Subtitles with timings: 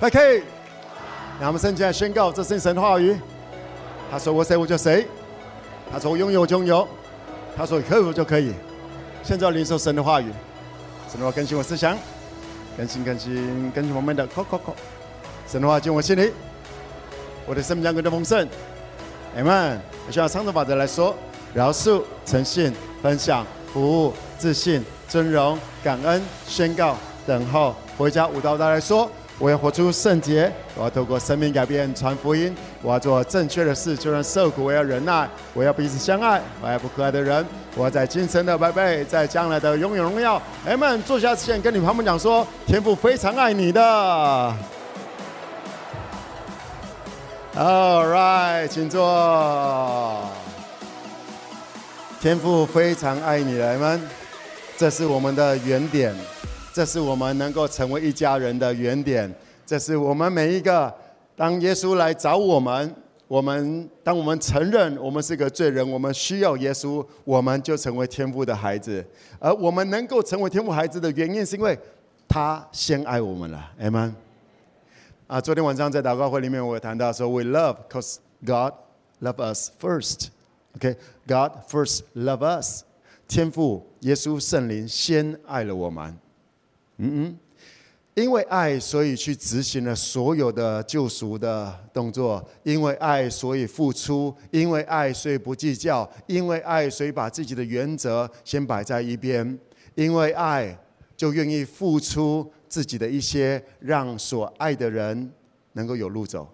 [0.00, 0.42] ，OK。
[1.40, 3.16] 让我们圣经来宣告，这是神的话语。
[4.10, 5.06] 他说我谁我就谁，
[5.90, 6.88] 他说我拥有就拥有，
[7.56, 8.54] 他说可以就可以。
[9.22, 10.30] 现在要领受神的话语，
[11.10, 11.98] 神的话更新我思想，
[12.76, 14.74] 更新更新更新我们的 call call call。
[15.48, 16.30] 神的话进我心里，
[17.46, 18.48] 我的生命将更加丰盛。
[19.34, 19.48] m。
[20.06, 21.16] 我需要长的法则来说：
[21.54, 22.72] 饶恕、诚信、
[23.02, 27.74] 分享、服务、自信、尊荣、感恩、宣告、等候。
[27.96, 29.10] 回家舞蹈大来说。
[29.38, 40.40] 我要活出圣洁，我要透过生命改变传福音，我要做正确的事，就算受苦，我要忍耐，我要彼此相爱，我要不可爱的人，我要在今生的百倍，在将来的永远荣耀。
[40.64, 44.54] 哎们，坐下之前跟你朋友们讲说，天父非常爱你的。
[47.56, 50.28] Alright，请坐。
[52.20, 54.00] 天父非常爱你的，哎们，
[54.78, 56.14] 这是我们的原点。
[56.74, 59.32] 这是我们能够成为一家人的原点。
[59.64, 60.92] 这是我们每一个，
[61.36, 62.92] 当耶稣来找我们，
[63.28, 69.06] 我们当我们承认我们是个罪人，我们需要耶稣，我们就成为天父的孩子。
[69.38, 71.78] 而我们能够成为天父孩子的原因，是因为
[72.26, 73.70] 他先爱我们了。
[73.78, 74.12] 阿门。
[75.28, 78.74] 啊，昨天晚上在祷告会里面，我有谈到说，We love because God
[79.20, 80.26] love us first.
[80.74, 82.82] OK，God first love us。
[83.28, 86.18] 天父、耶稣、圣灵先爱了我们。
[86.98, 87.38] 嗯嗯，
[88.14, 99.58] 因为爱，所以去执行了所有的救赎的动作；因为爱，所以付出；因为爱，所以不计较；因为爱，所以把自己的原则先摆在一边；
[99.96, 100.78] 因为爱，
[101.16, 105.32] 就愿意付出自己的一些，让所爱的人
[105.72, 106.48] 能够有路走，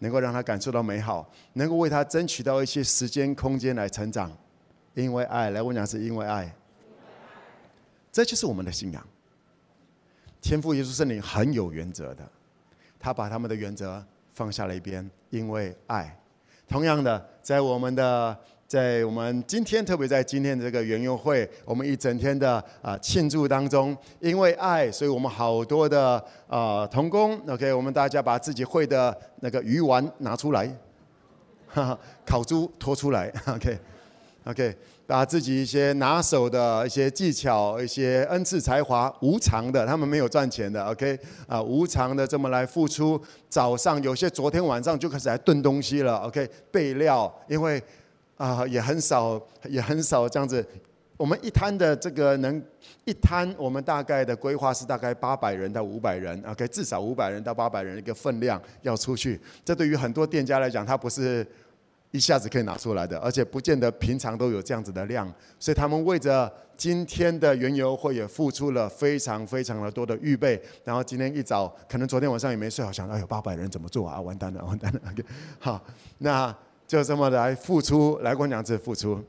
[0.00, 4.36] 能够让他感受到美好，能够为他争取到一些时间空间来成长。
[4.94, 6.52] 因为爱，来我讲是因为爱，
[8.10, 9.06] 这就是我们的信仰。
[10.40, 12.22] 天父耶稣圣灵很有原则的，
[12.98, 16.18] 他把他们的原则放下了一边，因为爱。
[16.68, 30.66] 同样的，在我们的在我们今天，特别在今天这个园游会，我们一整天的啊庆祝当中，因为爱，所以我们好多的啊童工，OK，我们大家把自己会的那个鱼丸拿出来，
[31.68, 33.32] 哈哈，烤猪拖出来。
[33.46, 33.78] OK,
[34.48, 34.74] OK,
[35.06, 43.20] 把自己一些拿手的一些技巧、一些恩赐才华，无偿的，他们没有赚钱的，OK 啊，无偿的这么来付出。
[43.50, 47.82] 早上有些昨天晚上就开始来炖东西了，OK，备料，因为
[48.38, 49.38] 啊也很少，
[49.68, 50.66] 也很少这样子。
[51.18, 52.62] 我们一摊的这个能
[53.04, 59.38] 一摊，我们大概的规划是大概八百人到五百人，OK，至少五百人到八百人一个分量要出去。
[59.62, 61.46] 这对于很多店家来讲，他不是。
[62.10, 70.60] 一下子可以拿出来的，而且不见得平常都有这样子的量，所以他们为着今天的原油会也付出了非常非常的多的预备。
[70.84, 74.20] 然后今天一早，可能昨天晚上也没睡好，想到哎呦八百人怎么做啊？
[74.20, 75.00] 完蛋了， 完蛋了。
[75.10, 75.22] OK，
[75.58, 75.84] 好，
[76.18, 76.54] 那
[76.86, 79.22] 就这么来付出，来过两次付出。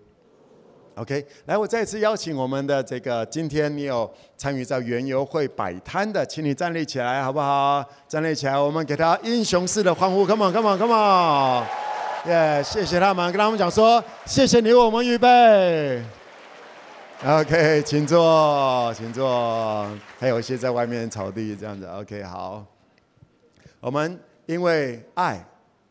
[0.95, 7.83] OK，来，我再次邀请我们的这个今天你有参与在原油会摆摊的，请你站立起来好不好？
[8.07, 11.65] 站立起来，我们给他英雄式的欢呼！Come on，Come on，Come on！
[12.29, 16.03] 耶谢谢他们，跟他们讲说，谢谢你为我们预备。
[17.25, 19.89] OK，请坐，请坐。
[20.19, 21.85] 还有一些在外面草地这样子。
[21.87, 22.63] OK，好。
[23.79, 25.43] 我们因为爱，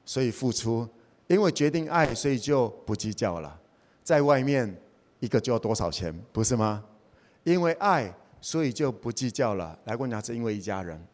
[0.04, 0.86] 所以付出；
[1.26, 3.58] 因为决定爱，所以就不计较了。
[4.04, 4.74] 在外面
[5.18, 6.84] 一个就要多少钱，不是吗？
[7.42, 9.76] 因为爱，所以就不计较了。
[9.84, 11.04] 来，跟我讲，是因为一家人。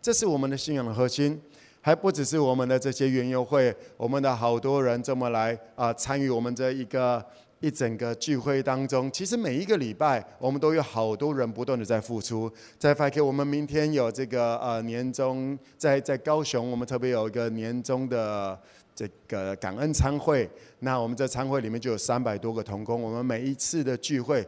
[0.00, 1.42] 这是我们的信仰的核心。
[1.80, 7.24] 还不只是我们的这些园游会，我们的好多人这么来啊参与我们这一个
[7.60, 9.10] 一整个聚会当中。
[9.10, 12.50] 其实每一个礼拜，我们都有好多人不断的在付出。
[12.78, 18.58] 在 FK，我们明天有这个呃年终，在在高雄，我们特别有一个年终的
[18.94, 20.48] 这个感恩餐会。
[20.80, 23.00] 那我们这餐会里面就有三百多个同工。
[23.00, 24.46] 我们每一次的聚会。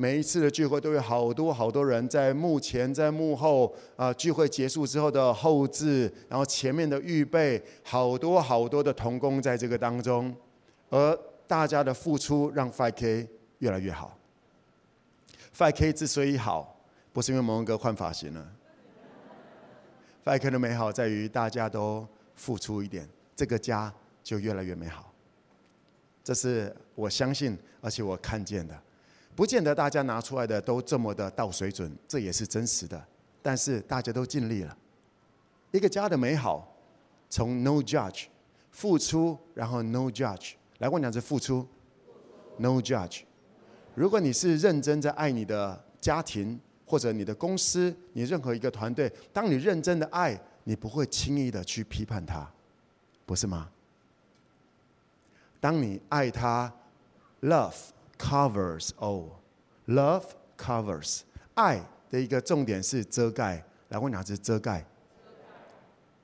[0.00, 10.34] 每一次的聚会都有好多好多人在幕前，在幕后啊，聚会结束之后的后制，然后前面的预备，好多好多的童工在这个当中，
[10.88, 11.14] 而
[11.46, 14.16] 大家的付出让 5K 越来越好。
[15.54, 16.80] 5K 之所以好，
[17.12, 18.52] 不是因为蒙恩哥换发型了
[20.24, 23.06] ，5K 的美好在于大家都付出一点，
[23.36, 23.92] 这个家
[24.22, 25.12] 就越来越美好。
[26.24, 28.74] 这是我相信，而且我看见的。
[29.34, 33.02] 不见得大家拿出来的都这么的到水准，这也是真实的。
[33.42, 34.76] 但是大家都尽力了。
[35.70, 36.70] 一个家的美好，
[37.28, 38.26] 从 no judge
[38.70, 41.66] 付出，然后 no judge 来，我讲是付出
[42.58, 43.22] ，no judge。
[43.94, 52.50] 如果你是认真在爱你的家庭，或者你的公司，你任何一个团队，当你认真的爱，你不会轻易的去批判他，
[53.24, 53.70] 不是吗？
[55.60, 56.72] 当你爱他
[57.42, 57.74] ，love
[58.20, 60.24] covers all，love
[60.58, 61.20] covers，
[61.54, 61.80] 爱
[62.10, 63.64] 的一个重点是遮盖。
[63.88, 64.84] 来，我讲是遮盖。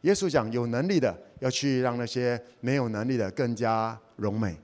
[0.03, 4.57] 耶稣讲，有能力的要去让那些没有能力的更加荣美。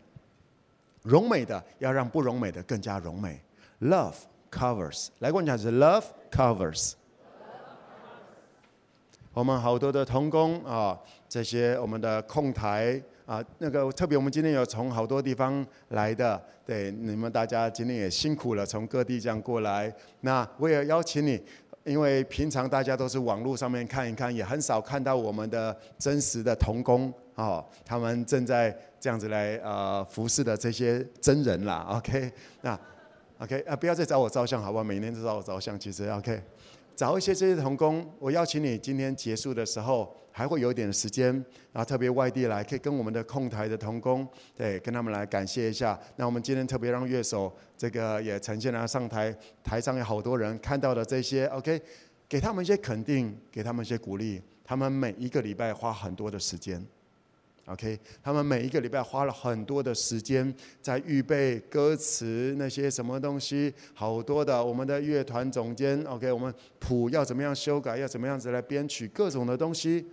[1.02, 3.42] 荣美的要让不荣美的更加荣美
[3.80, 4.14] ，Love
[4.50, 5.08] covers。
[5.18, 6.92] 来跟我讲是 Love covers。
[9.32, 13.02] 我们好多的同工啊，这些我们的控台
[13.32, 19.90] 啊，那个特别我们今天有从好多地方来的，对你们大家今天也辛苦了，从各地这样过来。
[20.20, 21.42] 那我也邀请你，
[21.82, 28.76] 因为平常大家都是网络上面看一看，也很少看到我们的真实的童工啊，他们正在。
[29.00, 32.30] 这样子来呃服侍的这些真人啦，OK，
[32.60, 32.78] 那
[33.40, 34.84] OK 啊，不要再找我照相好不好？
[34.84, 36.40] 每年都找我照相，其实 OK，
[36.94, 41.32] 找一些这些童工，我邀请你今天结束的时候还会有一点时间，
[41.72, 44.26] 然后特别外地来，可以跟我们的控台的同工，
[44.56, 45.98] 对，跟他们来感谢一下。
[46.16, 49.32] 那我们今天特别让乐手这个也呈现了上台，
[49.62, 51.80] 台上有好多人看到的这些 OK，
[52.28, 54.40] 给他们一些肯定，给他们一些鼓励。
[54.64, 56.82] 他们每一个礼拜花很多的时间。
[57.66, 70.04] OK，他们每一个礼拜花了很多的时间在预备歌词那些什么东西，好多的我们的乐团总监 OK，我们谱要怎么样修改，要怎么样子来编曲各种的东西。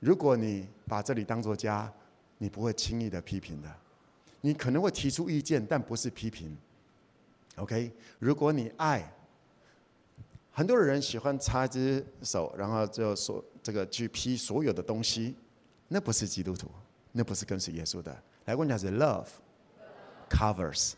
[0.00, 1.92] 如果你把这里当作家，
[2.38, 3.68] 你不会轻易的批评的，
[4.40, 6.56] 你可能会提出意见，但不是批评。
[7.56, 9.12] OK，如果你爱，
[10.52, 15.34] 很多人喜欢插一只手，然后就说这个去批所有的东西。
[15.88, 16.68] 那不是基督徒，
[17.12, 18.16] 那不是跟随耶稣的。
[18.44, 19.26] 来，我讲是 love
[20.30, 20.92] covers，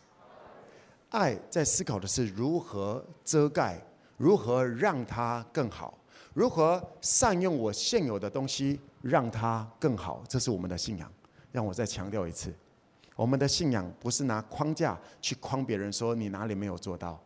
[1.09, 3.81] 爱在思考的是如何遮盖，
[4.17, 5.97] 如何让它更好，
[6.33, 10.23] 如何善用我现有的东西让它更好。
[10.27, 11.11] 这是我们的信仰。
[11.51, 12.53] 让我再强调一次，
[13.15, 17.19] 我们的信仰不是拿框架去框别人，说你哪里没有做到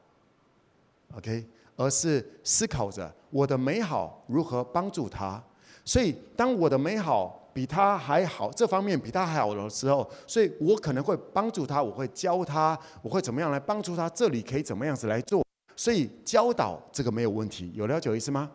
[1.16, 5.44] ，OK，而是思考着我的美好如何帮助他。
[5.84, 7.42] 所以，当我的美好。
[7.56, 14.10] 比他还好，这方面比他还好的时候，所以我可能会帮助他，我会教他，我会怎么样来帮助他？
[14.10, 15.42] 这里可以怎么样子来做？
[15.74, 18.52] 所以教导这个没有问题，有了解意思吗？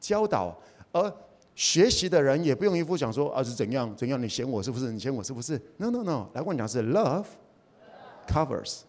[0.00, 0.56] 教导，
[0.92, 1.12] 而
[1.54, 4.92] 学习的人也不用一副讲说啊是怎样怎样，你嫌我是不是？
[4.92, 7.26] 你嫌我是不是？No No No，来跟我讲是 love
[8.26, 8.80] covers。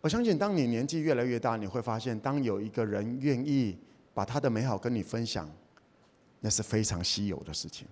[0.00, 3.78] 我相信当你年纪越来越大，你会发现，当有一个人愿意
[4.14, 5.48] 把他的美好跟你分享。
[6.40, 7.84] 那是非常稀有的事情，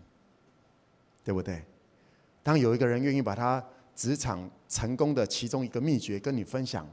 [1.25, 1.65] 对不对？
[2.45, 3.61] 当有一个人愿意把他
[3.93, 6.89] 职场成功的其中一个秘诀跟你分享，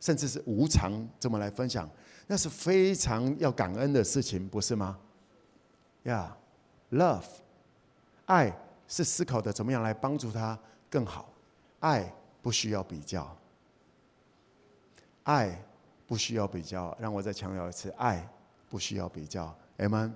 [0.00, 1.86] 甚至是无偿这么来分享，
[2.30, 4.96] 那是非常要感恩的事情，不是吗？
[6.04, 6.36] 呀
[6.92, 7.24] ，love，
[8.26, 8.56] 爱
[8.86, 10.56] 是思考的怎么样来帮助他
[10.88, 11.28] 更好，
[11.80, 13.36] 爱不需要比较，
[15.24, 15.60] 爱
[16.06, 18.24] 不需要比较，让我再强调一次，爱
[18.68, 20.12] 不需要比较 m。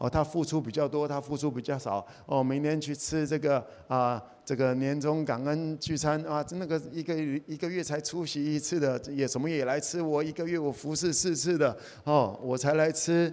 [0.00, 2.04] 哦，他付出比较多，他付出比较少。
[2.24, 7.14] 哦，每年去吃这个啊、这个年终感恩聚餐啊，那个一个
[7.46, 10.00] 一个月才出席一次的，也什么也来吃。
[10.00, 13.30] 我一个月我服侍四次的，哦，我才来吃。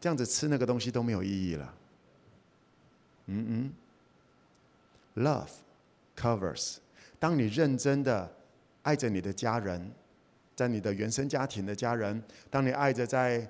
[0.00, 1.74] 这样子吃那个东西都没有意义了。
[3.26, 3.70] 嗯
[5.14, 5.50] 嗯，Love
[6.16, 6.76] covers。
[7.18, 8.32] 当你认真的
[8.80, 9.92] 爱着你的家人，
[10.56, 13.46] 在你的原生家庭的家人，当你爱着在。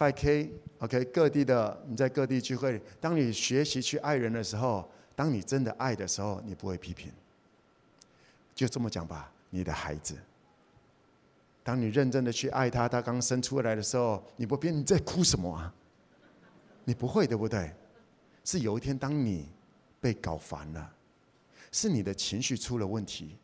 [0.00, 7.12] 5K，OK，各地的你在各地聚会，当你学习去爱人的时候，当你真的爱的时候，你不会批评。
[8.54, 10.16] 就这么讲吧，你的孩子，
[11.62, 15.70] 当你认真的去爱他，他刚生出来的时候，你不变，你在哭什么啊？
[16.84, 17.70] 你不会，对不对？
[18.42, 19.50] 是有一天当你
[20.00, 20.94] 被搞烦了，
[21.70, 23.36] 是你的情绪出了问题，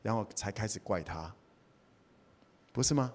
[0.00, 1.34] 然后才开始怪他，
[2.72, 3.12] 不是吗？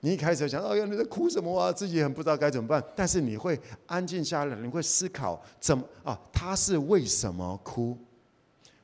[0.00, 1.72] 你一开始想，哎呀，你在哭什么啊？
[1.72, 2.82] 自己很不知道该怎么办。
[2.94, 6.16] 但是你会安静下来，你会思考怎么啊？
[6.32, 7.98] 他是为什么哭？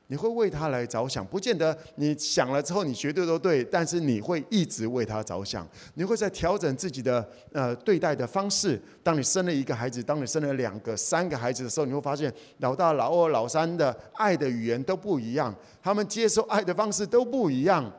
[0.07, 5.65] 你会为他来着想，不见得你想了之后你绝对都对，但是你会一直为他着想。
[5.93, 8.79] 你会在调整自己的呃对待的方式。
[9.01, 17.89] 当你生了一个孩子，当你生了两个、三个孩子的时候，你会发现老大、老二、老三的爱的语言都不一样，他们接受爱的方式都不一样。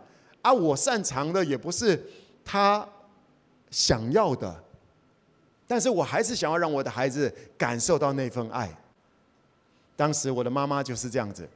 [0.42, 2.00] 啊，我擅长的也不是
[2.44, 2.86] 他。
[3.70, 4.62] 想要的，
[5.66, 8.70] 但是我还是想要让我的孩子感受到那份爱。
[9.96, 11.48] 当时我的妈妈就是这样子。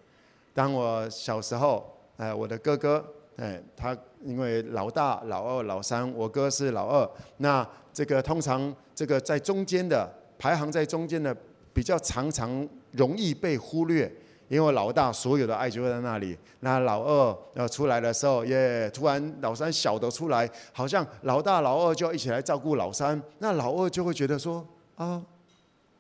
[0.53, 3.05] 当我小时候，呃，我的哥哥，
[3.37, 7.11] 哎，他因为老大、老二、老三，我哥是老二。
[7.37, 11.35] 那这个通常这个在中间的排行在中间的，
[11.73, 14.13] 比较常常容易被忽略，
[14.51, 16.37] 因为老大所有的爱就在那里。
[16.59, 23.23] 那老二要出来的时候，耶，突然老三小的出来，好像老大、老二就要一起来照顾老三。
[23.39, 24.67] 那老二就会觉得说
[24.97, 25.23] 啊，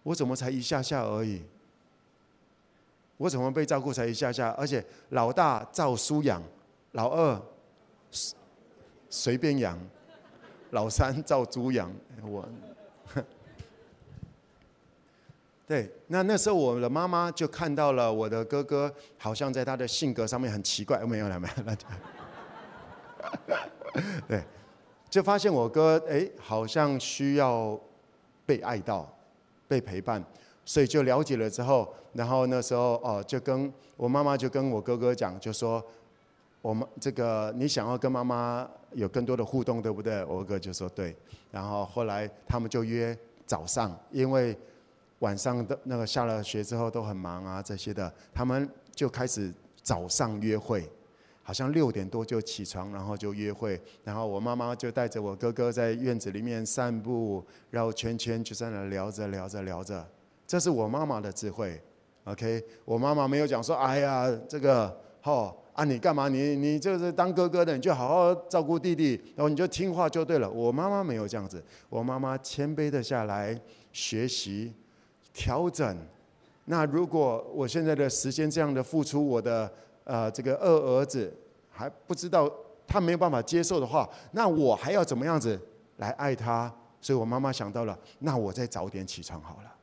[0.02, 1.40] 我怎么才一下下而已？
[3.16, 4.50] 我怎么被照顾才一下下？
[4.58, 6.42] 而且老大照书养。
[6.92, 7.40] 老二
[9.08, 9.78] 随便养，
[10.70, 11.88] 老三照猪养。
[12.24, 12.44] 我，
[15.70, 20.98] 对，那那时候我的妈妈就看到了我的哥哥，好像在他的性格上面很奇怪。
[21.06, 21.76] 没有了，没有了。
[24.26, 24.42] 对，
[25.08, 27.80] 就发现我哥哎，好像需要
[28.44, 29.08] 被爱到，
[29.68, 30.20] 被陪伴，
[30.64, 35.80] 所以就了解了之后，然后那时候哦，就跟我妈妈就跟我哥哥讲，就说。
[36.62, 40.22] 我们这个，你想要跟妈妈有更多的互动，对不对？
[40.26, 41.16] 我哥就说对。
[41.50, 44.54] 然后后来他们就约早上，因为
[45.20, 49.50] 晚上的那个下了学之后都很忙啊，这些的，他们就开始
[49.82, 50.86] 早上约会，
[51.42, 53.80] 好像六点多就起床，然后就约会。
[54.04, 60.06] 然后我妈妈就带着我哥哥在院子里面散步，绕圈圈，就在那聊着聊着聊着。
[60.46, 61.80] 这是我妈妈的智慧
[62.24, 62.62] ，OK？
[62.84, 65.56] 我妈妈没有讲说，哎呀，这个，吼。
[65.72, 66.28] 啊，你干嘛？
[66.28, 70.50] 你你就是当哥哥的，你就好好照顾弟弟，然后你就听话就对了。
[70.50, 73.58] 我妈妈没有这样子，我妈妈谦卑的下来
[73.92, 74.74] 学习
[75.32, 75.96] 调整。
[76.66, 79.72] 那如果我现在的时间这样的付出，我的
[80.04, 81.32] 呃这个二儿子
[81.70, 82.50] 还不知道
[82.86, 85.60] 他没有办法接受的话，那我还要怎么样子
[85.96, 86.72] 来爱他？
[87.00, 89.74] 所以我妈妈想到了，那我再早点起床好了。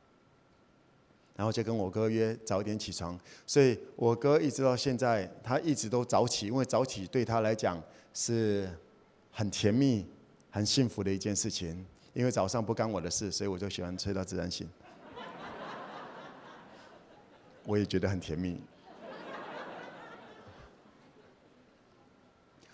[1.34, 7.80] 然后就跟我哥约早点起床，所以我哥一直到现在，他一直都早起，因为早起对他来讲
[8.12, 8.68] 是
[9.30, 10.06] 很甜蜜、
[10.50, 11.84] 很幸福的一件事情。
[12.12, 14.68] 因为早上不干我的事，所以我就喜欢睡到自然醒。
[17.68, 18.58] 我也觉得很甜蜜。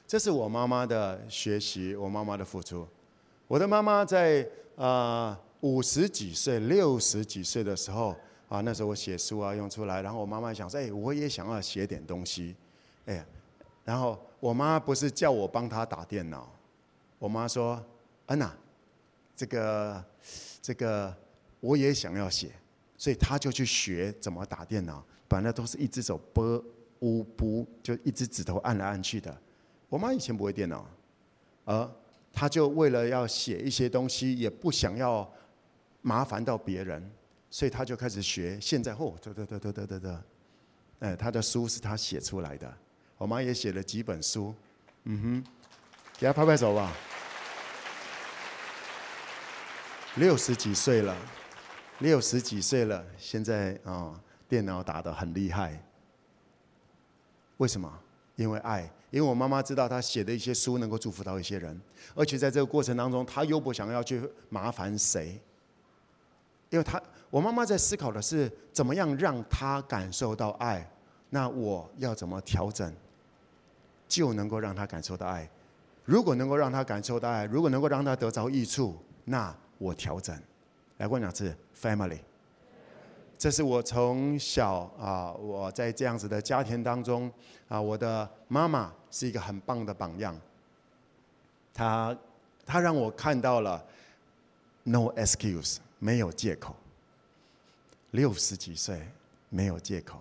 [0.06, 2.86] 这是我妈妈的学习，我妈妈的付出。
[3.48, 8.14] 我的妈妈在啊五十几岁、六十几岁的时候。
[8.46, 12.54] 啊，那时候我写书啊用出来，然后我妈妈想说，哎，我也想要写点东西，
[13.06, 13.26] 哎，
[13.84, 16.48] 然后我妈不是叫我帮她打电脑，
[17.18, 17.82] 我妈说，
[18.26, 18.54] 安娜，
[19.34, 20.04] 这个
[20.62, 21.12] 这个
[21.58, 22.52] 我也想要写，
[23.04, 26.64] 所以他就去学怎么打电脑，本来都是一只手拨
[27.00, 29.38] 乌拨，就一只指头按来按去的。
[29.90, 30.88] 我妈以前不会电脑，
[31.66, 31.90] 而
[32.32, 35.30] 她就为了要写一些东西，也不想要
[36.00, 37.12] 麻烦到别人。
[37.50, 38.58] 所以他就开始学。
[38.58, 40.24] 现在哦，得得得得得得得，
[41.00, 42.74] 哎，他的书是他写出来的。
[43.18, 44.54] 我妈也写了几本书，
[45.04, 45.44] 嗯哼，
[46.18, 46.90] 给他拍拍手吧。
[50.14, 51.14] 六十几岁了，
[52.00, 55.80] 六十几岁了，现在啊、哦，电脑打得很厉害。
[57.58, 57.92] 为什么？
[58.36, 61.80] 因为爱，因为我妈妈知道她写的一些书能够祝福到一些人，
[62.14, 65.40] 而且在这个过程当中，她又不想要去麻烦谁，
[66.70, 67.00] 因为她。
[67.30, 70.88] 我妈妈在思考的是怎么样让她感受到爱，
[71.30, 72.92] 那我要怎么调整，
[74.06, 75.48] 就能够让她感受到爱。
[76.04, 80.36] 如果能够让她感受到爱，如果能够让她得着益处，那我调整。
[80.98, 82.18] 来过两次，family。
[83.36, 87.30] 这是我从小啊，我在这样子的家庭当中
[87.68, 90.38] 啊，我的妈妈是一个很棒的榜样。
[91.74, 92.16] 她
[92.64, 93.84] 她让我看到了
[94.84, 96.74] no excuse，没有借口。
[98.12, 99.02] 六十几岁
[99.48, 100.18] 没有借口。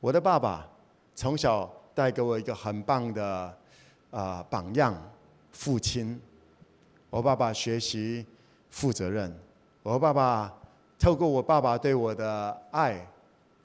[0.00, 0.66] 我的爸爸
[1.14, 3.58] 从小带给我一个很棒的
[4.10, 4.96] 啊、榜样，
[5.52, 6.18] 父亲。
[7.10, 8.26] 我爸爸学习
[8.70, 9.38] 负责任。
[9.88, 10.54] 我爸爸
[10.98, 13.00] 透过我爸爸对我的爱，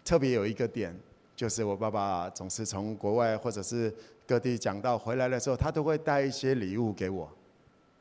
[0.06, 0.98] 特别有一个点，
[1.36, 3.94] 就是我爸爸总是从国外或者是
[4.26, 7.30] 各地讲到回来的时候，他都会带一些礼物给我。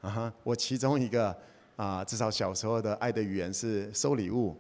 [0.03, 1.37] 啊哈，我其中一个
[1.75, 4.57] 啊、至少小时候的爱的语言是收礼物。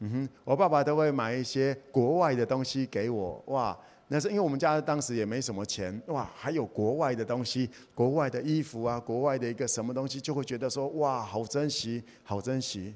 [0.00, 3.74] 嗯哼，我爸爸都会买一些国外的东西给我，哇，
[4.08, 12.94] 那是因为我们家当时也没什么钱，哇，还有国外的东西，国外的衣服啊，国外的一个什么东西，就会觉得说，哇，好珍惜，好珍惜。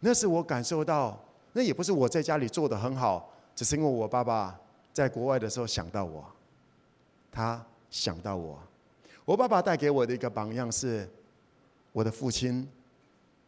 [0.00, 1.18] 那是我感受到，
[1.52, 4.58] 那也不是我在家里做的很好，只是因为我爸爸
[4.92, 6.24] 在国外的时候想到我，
[7.32, 8.58] 他想到我，
[9.24, 11.08] 我爸爸带给我的一个榜样是，
[11.92, 12.68] 我的父亲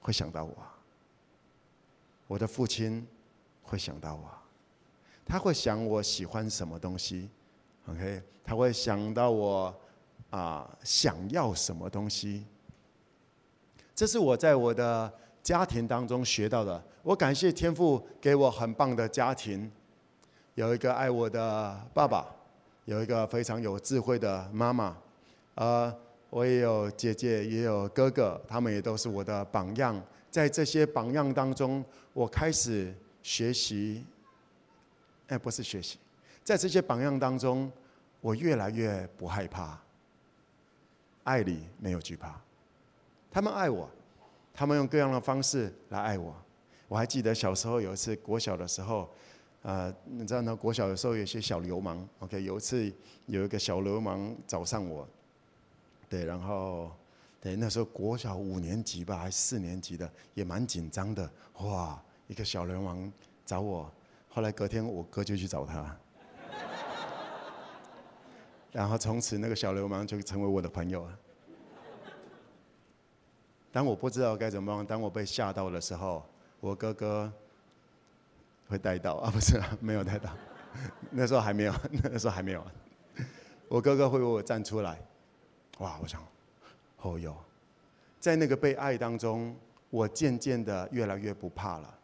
[0.00, 0.54] 会想到我。
[2.26, 3.06] 我的父亲
[3.62, 4.28] 会想到我，
[5.24, 7.30] 他会想我喜欢什么东西
[7.88, 9.74] ，OK，他会想到我
[10.28, 12.44] 啊想要什么东西。
[13.94, 15.10] 这是我在我的
[15.48, 16.84] 家庭当中学到的。
[17.02, 19.72] 我感谢天父给我很棒的家庭，
[20.56, 22.26] 有一个爱我的爸爸，
[22.84, 24.94] 有一个非常有智慧的妈妈，
[25.54, 25.90] 呃，
[26.28, 29.98] 我也有姐姐，也有哥哥，他们也都是我的榜样。
[30.30, 34.04] 在这些榜样当中，我开始学习，
[35.28, 35.98] 哎，不是学习。
[36.44, 37.72] 在这些榜样当中，
[38.20, 39.78] 我越来越不害怕。
[41.24, 42.38] 爱里没有惧怕，
[43.30, 43.88] 他们爱我，
[44.58, 46.34] 他们用各样的方式来爱我。
[46.88, 49.08] 我还记得小时候有一次国小的时候，
[49.62, 50.56] 呃，你知道呢？
[50.56, 52.92] 国小的时候有些小流氓，OK，有一次
[53.26, 55.06] 有一个小流氓找上我，
[56.08, 56.90] 对，然后
[57.40, 61.30] 对那时候国小五年级吧，还四年级的，也蛮紧张的。
[61.60, 63.12] 哇，一个小流氓
[63.46, 63.88] 找我，
[64.28, 65.96] 后来隔天我哥就去找他。
[68.72, 71.18] 然后从此那个小流氓就成为我的朋友了。
[73.72, 76.24] 当我不知道该怎么办，当我被吓到的时候，
[76.60, 77.32] 我哥哥
[78.68, 80.30] 会带到啊，不是没有带到，
[81.10, 82.64] 那时候还没有，那时候还没有。
[83.68, 84.98] 我哥哥会为我站出来，
[85.78, 85.98] 哇！
[86.02, 86.22] 我想，
[87.02, 87.36] 哦哟，
[88.18, 89.54] 在那个被爱当中，
[89.90, 91.98] 我渐渐的越来越不怕了。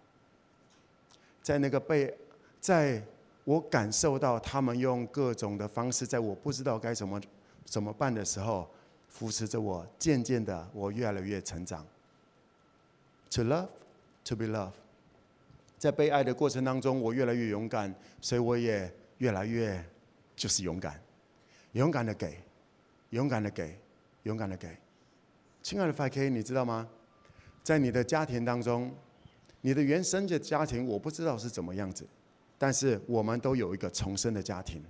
[1.43, 2.17] 在那个被
[2.61, 3.03] 在。
[3.47, 7.21] 我感受到他们用各种的方式，在我不知道该怎么
[7.63, 8.67] 怎么办的时候，
[9.15, 9.87] 扶持着我。
[9.97, 11.87] 渐渐的，我越来越成长。
[13.31, 13.69] To love,
[14.25, 14.73] to be loved，
[15.79, 19.85] 在被爱的过程当中，我越来越勇敢，所以我也越来越
[20.35, 21.01] 就是勇敢，
[21.73, 22.39] 勇敢的给，
[23.11, 23.79] 勇敢的给，
[24.25, 24.77] 勇敢的给。
[25.63, 26.89] 亲爱的 5K，你知道吗？
[27.63, 28.93] 在你的家庭当中，
[29.61, 32.05] 你的原生的家庭，我不知道是怎么样子。
[32.59, 34.83] 但是我们都有一个重生的家庭，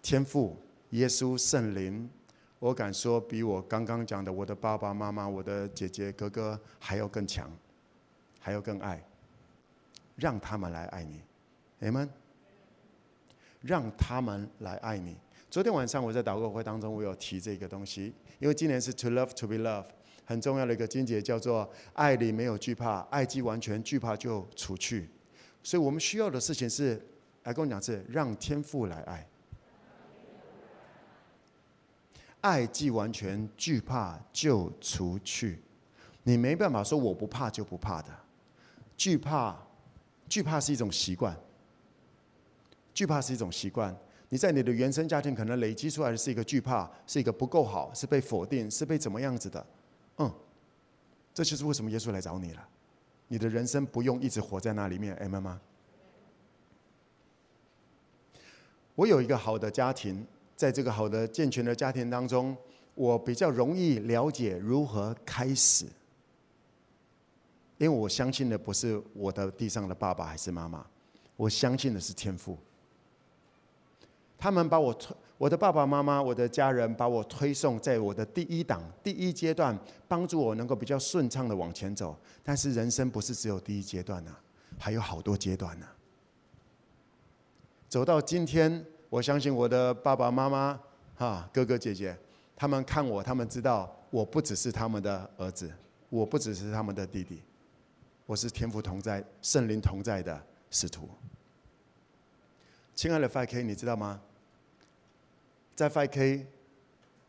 [0.00, 0.56] 天父、
[0.90, 2.08] 耶稣、圣灵，
[2.58, 7.50] 我敢说比我刚刚讲的我的爸爸妈妈、我的姐姐哥哥还要更强，
[8.40, 9.02] 还要更爱，
[10.16, 11.20] 让他们来爱你
[11.82, 12.08] ，Amen。
[13.62, 15.16] 让他们来爱你。
[15.50, 19.86] 昨天晚上我在祷告会当中，我有提这个东西，因为今年是 To love to be loved，
[20.24, 25.08] 很重要的一个经节叫做爱里没有惧怕，爱既完全，惧怕就除去。
[25.62, 27.00] 所以我们需要的事情是，
[27.42, 29.26] 来跟我讲是让天父来爱，
[32.46, 35.60] 爱既完全，惧怕就除去。
[36.22, 38.08] 你没办法说我不怕就不怕的，
[38.96, 39.56] 惧怕，
[40.28, 41.36] 惧怕是一种习惯，
[42.94, 43.94] 惧怕是一种习惯。
[44.28, 49.66] 你在你的原生家庭可能累积出来的是一个惧怕，是一个不够好，是被否定，是被怎么样子的？
[50.18, 50.32] 嗯，
[51.34, 52.68] 这就是为什么耶稣来找你了。
[53.26, 55.60] 你的人生不用一直活在那里面，哎妈妈。
[58.94, 60.24] 我有一个好的家庭，
[60.56, 62.56] 在这个好的健全的家庭当中，
[62.94, 65.84] 我比较容易了解如何开始，
[67.76, 70.84] 因为我相信的不是我的地上的爸爸还是妈妈，
[71.36, 72.56] 我相信的是天赋。
[74.38, 82.18] 他们把我推，我的爸爸妈妈，我的家人把我推送在我的第一档、第一阶段，帮助我能够比较顺畅的往前走。
[82.42, 84.30] 但是人生不是只有第一阶段呐，
[84.78, 85.86] 还有好多阶段呢。
[87.88, 88.84] 走到今天，
[89.16, 90.78] 我相信我的爸爸妈妈、
[91.14, 92.14] 哈哥哥姐姐，
[92.54, 95.72] 他们看我，他们知道我不只是他们的儿子，
[96.10, 97.40] 我不只是他们的弟弟，
[98.26, 100.38] 我是天父同在、圣灵同在的
[100.70, 101.08] 使徒。
[102.94, 104.20] 亲爱的 FK，你知道吗？
[105.74, 106.44] 在 FK，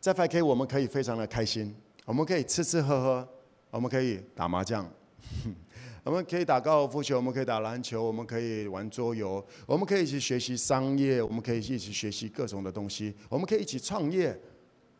[0.01, 1.73] 在 FK，我们可以非常的开心，
[2.03, 3.29] 我们可以吃吃喝喝，
[3.69, 4.85] 我们可以打麻将，
[6.07, 14.39] 我们可以打高尔夫球，我们可以打篮球，我们可以玩桌游，我们可以一起学习商业，我们可以一起学习各种的东西，我们可以一起创业，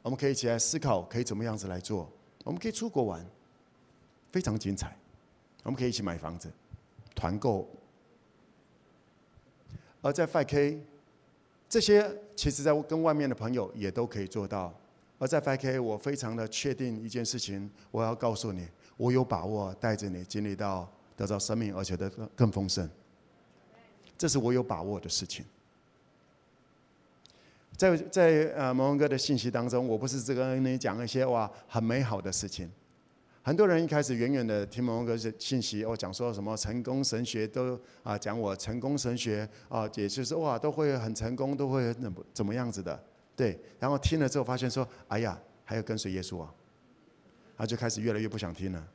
[0.02, 2.12] 我们可以一起来思考可以怎么样子来做，
[2.44, 3.26] 我们可以出国玩，
[4.34, 4.98] 非常精彩，
[5.64, 6.52] 我们可以一起买房子，
[7.16, 7.66] 团购。
[10.02, 10.78] 而在 5K，
[11.70, 14.74] 这些其实在跟外面的朋友也都可以做到。
[15.20, 18.68] 而在 5K，我非常的确定一件事情，我要告诉你，
[18.98, 20.88] 我有把握带着你经历到
[21.18, 22.90] 得到生命，而且得更丰盛。
[24.18, 25.44] 这是我有把握的事情。
[27.76, 32.72] 在在呃蒙文哥的信息当中，我不是只跟你讲一些哇很美好的事情。
[33.44, 43.00] 很多人一开始远远的听蒙文哥的信息，我讲说什么成功神学都啊讲我成功神学啊，也就是哇都会很成功，都会怎么怎么样子的，
[43.36, 43.60] 对。
[43.80, 46.54] 然后听了之后发现说，哎呀，还要跟随耶稣啊，
[47.56, 48.88] 他就开始越来越不想听了。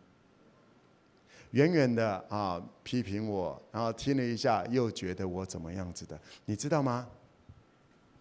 [1.52, 7.08] 远远的啊批评我，然后听了一下又觉得我怎么样子的，你知道吗？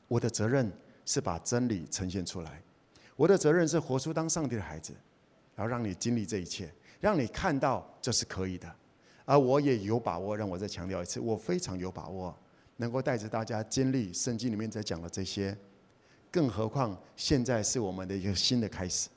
[0.08, 0.72] 我的责任
[1.06, 2.62] 是把真理呈现出来，
[3.16, 4.94] 我的责任是活出当上帝的孩子，
[5.56, 8.70] 然后让你经历这一切，让你看到这是可以的。
[9.24, 12.36] 而我也有把握，让我再强调一次，我非常有把握，
[12.78, 15.58] 能够带着大家经历圣经里面在讲的这些。
[16.30, 19.10] 更何况现在是我们的一个新的开始，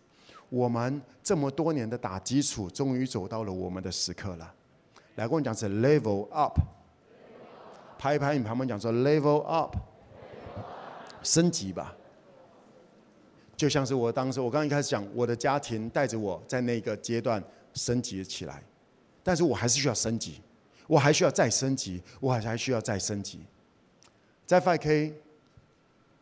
[0.48, 4.54] 我们这么多年的打基础，终于走到了我们的时刻了。
[5.16, 6.59] 来，跟我讲是 level up，
[7.98, 9.76] 拍一拍你旁边讲说 level up，
[11.22, 11.94] 升级吧。
[13.57, 18.62] 就像是我当时，我刚一开始讲，我的家庭带着我在那个阶段升级起来，
[19.22, 20.40] 但是我还是需要升级，
[20.87, 23.40] 我还需要再升级，我还还需要再升级，
[24.46, 25.23] 在 5K。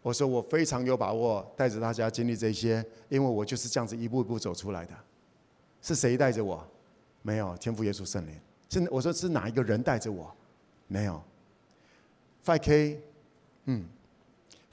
[0.02, 4.92] 我说我非常有把握带着大家经历这些，因为我就是这样子一步一步走出来的。
[5.80, 6.66] 是谁带着我？
[7.22, 8.34] 没有，天父耶稣圣灵。
[8.68, 10.34] 是我说是哪一个人带着我？
[10.88, 11.22] 没有。
[12.44, 12.98] 5K，
[13.66, 13.84] 嗯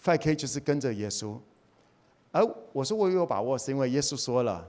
[0.04, 1.38] ，5K 就是跟着耶稣。
[2.32, 4.68] 而我说我有把握，是因为耶稣说了，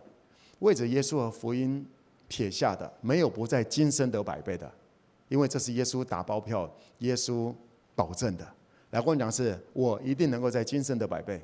[0.59, 1.87] 为着耶稣和福音
[2.29, 4.71] 撇下的，没有不在今生得百倍的，
[5.29, 7.55] 因为这是耶稣打包票，耶稣
[7.95, 8.47] 保证的。
[8.91, 11.41] 来跟我讲是，我一定能够在今生得百倍。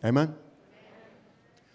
[0.00, 0.32] 阿门。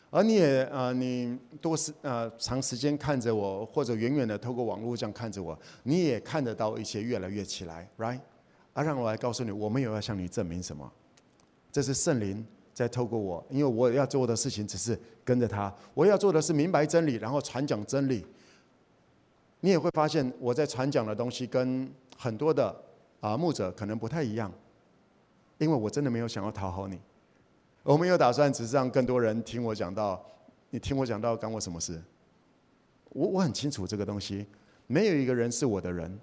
[0.09, 8.19] 而你也啊、呃，你多时啊，长时间看着我，或者远远的透过网络这样看着我，你也看得到一些越来越起来，right？
[8.73, 10.89] 而、让我来告诉你，我没有要向你证明什么，
[11.71, 12.43] 这是圣灵
[12.73, 18.25] 在透过我，因为我要做的事情只是跟着他，我要做的是明白真理，然后传讲真理。
[19.59, 22.75] 你也会发现我在传讲的东西跟很多的
[23.21, 24.51] 啊牧者可能不太一样，
[25.59, 26.99] 因为我真的没有想要讨好你，
[27.83, 30.21] 我没有打算只是让更多人听我讲到，
[30.71, 32.01] 你听我讲到干我什么事？
[33.09, 34.45] 我我很清楚这个东西，
[34.87, 36.19] 没有一个人是我的人。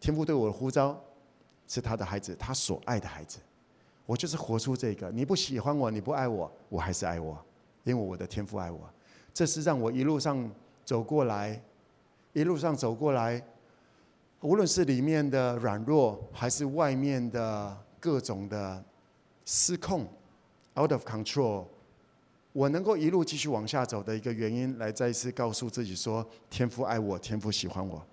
[0.00, 0.98] 天父对我的呼召
[1.66, 3.38] 是他的孩子，他所爱的孩子，
[4.04, 5.10] 我就是活出这个。
[5.10, 7.36] 你不喜欢我，你不爱我，我还是爱我，
[7.84, 8.80] 因为我的天父爱我。
[9.32, 10.50] 这是让我一路上
[10.84, 11.60] 走过来，
[12.32, 13.42] 一路上走过来。
[14.42, 18.84] 无论是里面的软弱，还是外面的各种的
[19.44, 20.06] 失控
[20.78, 21.64] ，out of control，
[22.52, 28.04] 我能够一路继续往下走的一个原因，来再一次告诉自己说：天父爱我，天父喜欢我。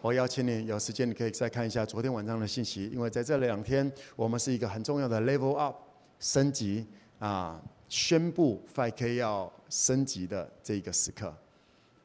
[0.00, 5.76] 我邀请你有时间，你可以再看一下昨天晚上的信息，因为在这两天，我们是一个很重要的 level up
[6.18, 6.84] 升级
[7.20, 11.32] 啊，宣布 5K 要升级的这一个时刻，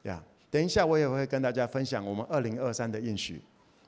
[0.03, 0.23] 呀。
[0.49, 3.41] 等一下，我也会跟大家分享我们二零二三的应许，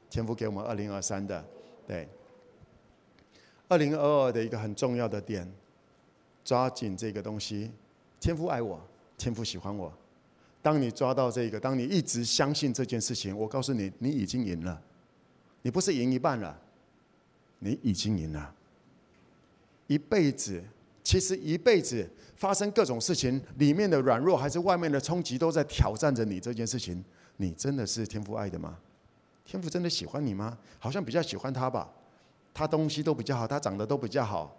[0.10, 1.44] 天父给我们二零二三的，
[1.88, 2.08] 对，
[3.68, 5.50] 二零二二的一个很重要的点，
[6.44, 7.72] 抓紧这个东西。
[8.20, 8.80] 天父爱我，
[9.18, 9.92] 天父喜欢我。
[10.62, 14.82] 当你抓到这个，当你一直相信这件事情，我告诉你，你已经赢了。
[15.62, 16.60] 你不是赢一半了，
[17.60, 18.54] 你已经赢了。
[19.88, 20.62] 一辈子，
[21.10, 22.08] 其实一辈子。
[22.36, 27.04] 发生各种事情，里面的软弱还是外面的冲击，都在挑战着你这件事情。
[27.36, 28.78] 你真的是天父爱的吗？
[29.44, 30.58] 天父真的喜欢你吗？
[30.78, 31.92] 好像比较喜欢他吧。
[32.54, 34.56] 他东西都比较好，他长得都比较好。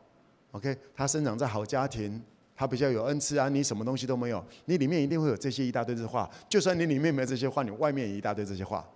[0.50, 2.20] OK，他生长在好家庭，
[2.54, 3.48] 他比较有恩赐啊。
[3.48, 6.28] 你什么东西都没有，你里面一定会有这些一大堆的话。
[6.50, 8.86] 就算你里面没这些话，你外面也一大堆这些话。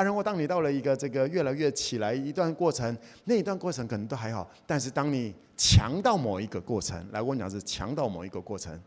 [0.00, 8.80] 啊，然后当你到了一个这个越来越起来一段过程，那一段过程可能都还好，但是当你强到某一个过程，来我讲是强到某一个过程，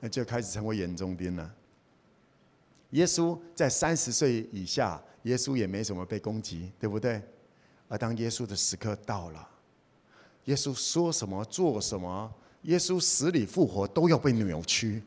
[0.00, 1.54] 那就开始成为眼中钉了。
[2.92, 7.20] 耶稣在三十岁以下，耶稣也没什么被攻击，对不对？
[7.88, 9.46] 而当耶稣的时刻到了，
[10.46, 15.02] 耶稣说什么做什么，耶稣死里复活都要被扭曲。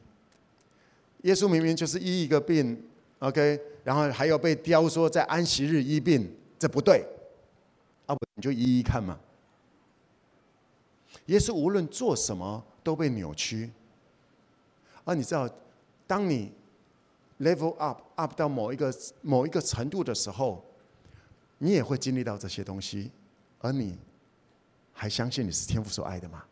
[1.23, 2.83] 耶稣明明就是医一个病。
[3.19, 7.05] OK，然后还有被雕说在安息日医病，这不对，
[8.05, 9.17] 啊不，你就一一看嘛。
[11.27, 13.71] 耶稣无论做什么都被扭曲，
[15.05, 15.49] 而你知道，
[16.05, 16.51] 当你
[17.39, 20.61] level up up 到某一个某一个程度的时候，
[21.59, 23.09] 你也会经历到这些东西，
[23.59, 23.97] 而你
[24.91, 26.43] 还相信你是天父所爱的吗？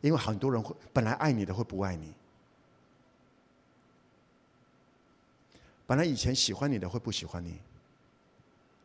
[0.00, 2.14] 因为很多人会本来爱你的会不爱你。
[5.86, 7.58] 本来以前喜欢你的会不喜欢你，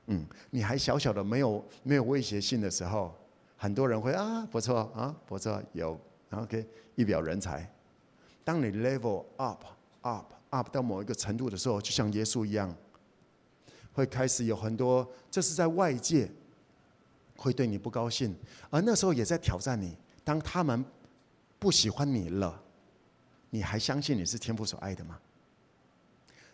[0.07, 3.15] 嗯，你还小小的没有没有威胁性的时候，
[3.55, 5.99] 很多人会啊不错啊不错有
[6.31, 7.69] ，OK 一表人才。
[8.43, 9.63] 当你 level up
[10.01, 12.73] up up 到某一个程度的时候，就像耶稣一样，
[13.93, 16.29] 会开始有很多，这是在外界
[17.36, 18.36] 会对你不高兴，
[18.69, 19.97] 而那时候也在挑战你。
[20.23, 20.83] 当他们
[21.60, 22.62] 不喜欢你了，
[23.49, 25.19] 你还相信你是天父所爱的吗？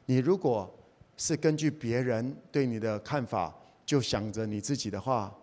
[0.05, 0.73] 你如果
[1.17, 3.53] 是根据别人对你的看法，
[3.85, 5.33] 就想着你自己的话，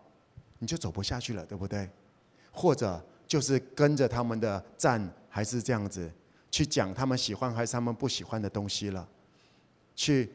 [0.58, 1.88] 你就走不下去了，对不对？
[2.52, 6.10] 或者就是跟着他们的站，还是这样子
[6.50, 9.08] 去讲他们喜欢还是他们不喜欢的东西了，
[9.94, 10.30] 去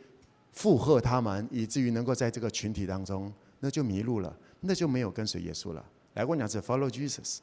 [0.53, 5.85] 附和他们，以至于能够在这个群体当中，那就迷路了，那就没有跟随耶稣了。
[6.13, 7.39] 来，过两次 follow Jesus。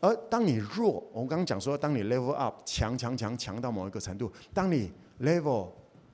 [0.00, 5.70] 而当你弱，我刚刚讲说，当你 level up 强强强强到某一个程度，当你 level，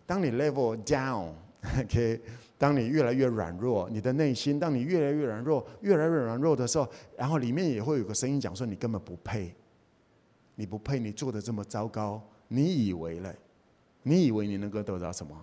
[0.07, 2.21] 当你 level down，OK，
[2.59, 9.55] 当你越来越软弱，你的内心，当你越来越软弱，越来越软弱的时候，然后里面也会有个声音讲说，你根本不配，
[10.55, 13.35] 你不配，你做的这么糟糕，你以为嘞？
[14.03, 15.37] 你以为你能够得到什么？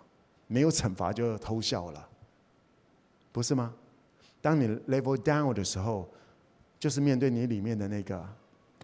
[0.47, 2.09] 没有惩罚就偷笑了，
[3.31, 3.73] 不是吗？
[4.41, 6.07] 当你 level down 的时候。
[6.79, 8.25] 就是面对你里面的那个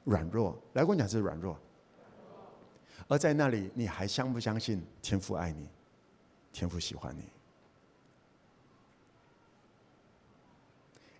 [0.03, 1.57] 软弱，来跟我讲是软弱。
[3.07, 5.67] 而在那里，你还相不相信天父爱你，
[6.51, 7.23] 天父喜欢你？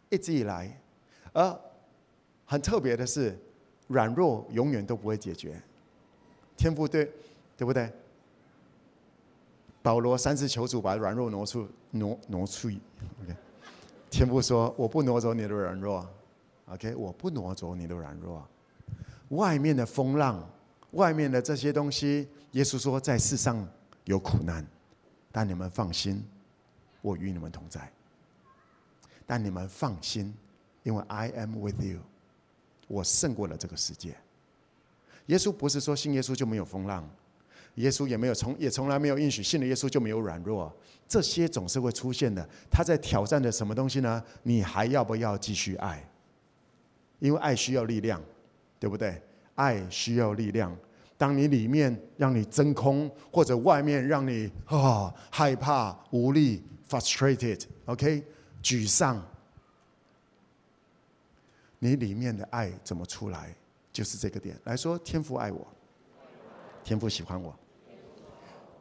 [0.09, 0.79] 一直以来，
[1.33, 1.59] 而
[2.45, 3.37] 很特别的是，
[3.87, 5.61] 软弱永远都不会解决。
[6.55, 7.11] 天父对，
[7.57, 7.91] 对不对？
[9.81, 12.69] 保罗三次求主把软弱挪出，挪挪出。
[13.21, 13.35] OK，
[14.09, 16.07] 天父说：“我不挪走你的软弱。”
[16.67, 18.43] OK，我不挪走你的软弱。
[19.29, 20.47] 外面的风浪，
[20.95, 23.65] 外面的这些东西，耶稣说在世上
[24.05, 24.65] 有苦难，
[25.31, 26.23] 但你们放心，
[27.01, 27.91] 我与你们同在。
[29.25, 30.33] 但你们放心，
[30.83, 31.99] 因为 I am with you，
[32.87, 34.15] 我胜过了这个世界。
[35.25, 37.09] 耶稣不是说信耶稣就没有风浪，
[37.75, 40.71] 耶稣也没有从也从来没有应许信了耶稣就没有软弱，
[41.07, 42.47] 这些总是会出现的。
[42.69, 44.23] 他在挑战的什么东西呢？
[44.43, 46.07] 你还要不要继续爱？
[47.19, 48.21] 因为爱需要力量，
[48.79, 49.21] 对不对？
[49.55, 50.75] 爱需要力量。
[51.17, 58.23] 当你里面让你真空，或者外面让你啊、哦、害怕、无力、frustrated，OK，、
[58.61, 59.21] 沮丧，
[61.79, 63.55] 你里面的爱怎么出来？
[63.93, 65.65] 就是这个点来说，天父爱我，
[66.83, 67.57] 天父喜欢我。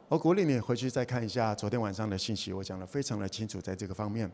[0.09, 4.29] 我鼓励你回去再看一下昨天晚上的信息，我讲的非常的清楚，在这个方面。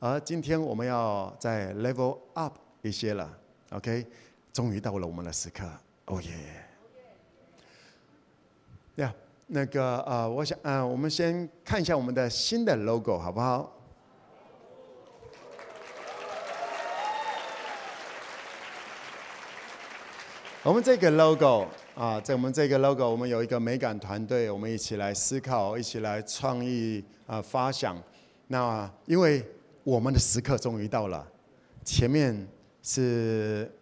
[0.00, 3.32] 而今天我们要再 level up 一些了。
[3.70, 4.04] OK，
[4.52, 5.70] 终于到了我们的时刻，
[6.06, 6.30] 哦耶！
[8.96, 9.14] 呀，
[9.46, 13.72] 那个呃，我想呃，我们先看一下我们的新的 logo，好不好？
[20.62, 27.96] 我们这个 logo 啊，在我们这个 logo，我们有一个美感团队，我们一起来思考，一起来创意啊发想。
[28.48, 29.42] 那因为
[29.82, 31.26] 我们的时刻终于到了，
[31.84, 32.46] 前面。
[32.86, 33.72] 是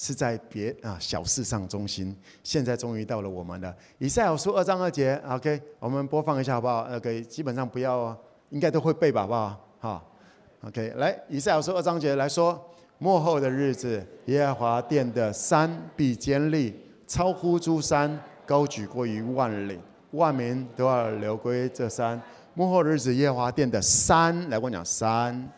[0.00, 8.16] 是在别啊小事上中心，现在终于到了我们的以赛亚书二章二节，OK，我们播放一下好不好？OK，基本上不要，
[8.50, 9.60] 应该都会背吧，好不好？
[9.80, 10.12] 好
[10.60, 12.64] ，OK，来以赛亚书二章节来说，
[12.98, 19.80] 末后的日子，耶和华殿的山必坚立，超乎诸山，高举过于万里，
[20.12, 22.22] 万民都要流归这山。
[22.54, 25.50] 末后的日子，耶和华殿的山，来我讲山，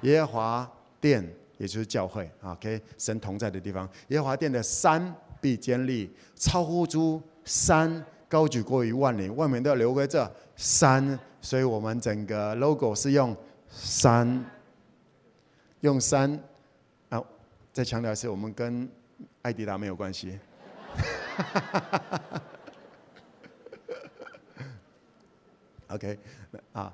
[0.00, 1.24] 耶和华殿。
[1.60, 3.86] 也就是教会，OK，神同在的地方。
[4.08, 11.18] 耶和华殿的山必坚立，超乎诸山，高举过于万里，万民都要留归这山。
[11.42, 13.36] 所以我们整个 logo 是用
[13.68, 14.42] 山，
[15.80, 16.40] 用山。
[17.10, 17.22] 啊，
[17.74, 18.88] 再强调一次，我们跟
[19.42, 20.38] 爱迪达没有关系。
[25.88, 26.18] OK，
[26.72, 26.90] 啊。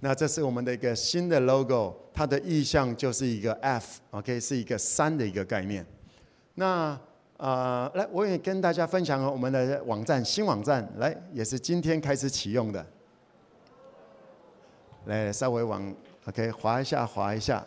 [0.00, 5.84] 那这是我们的一个新的 logo，它的意象就是一个 F，OK，是一个山的一个概念。
[6.54, 6.98] 那
[7.36, 12.84] 呃，来，我也跟大家分享我们的网站，新网站，来，也是今天开始启用的。
[15.06, 15.94] 来，稍微往
[16.26, 17.64] OK 滑一下，滑一下，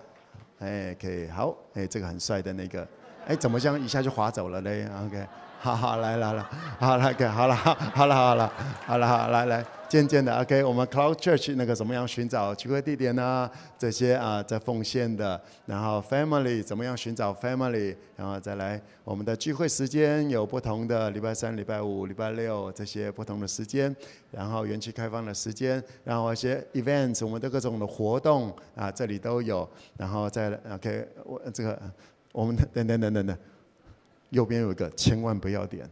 [0.60, 2.88] 哎，可以，好，哎，这个很帅的那个，
[3.28, 5.26] 哎，怎么这样一下就滑走了嘞？OK。
[5.64, 6.46] 好好来来来，
[6.78, 8.52] 好来给好了好好了好了
[8.86, 13.50] 好了好来来渐渐的 OK，我们 Cloud Church 那个怎么样寻找聚会地点呢？
[13.78, 23.96] 这些啊在奉献的，然后 Family 怎么样寻找 Family，然后再来我们的聚会时间有不同的，礼拜三、礼拜五、礼拜六这些不同的时间，
[24.32, 31.80] 然后园区开放的时间，然后一些 Events 我们的各种的活动啊这里都有，然后再 OK 我这个
[32.34, 33.38] 我们等等等等等。
[34.34, 35.88] 右边有一个，千万不要点。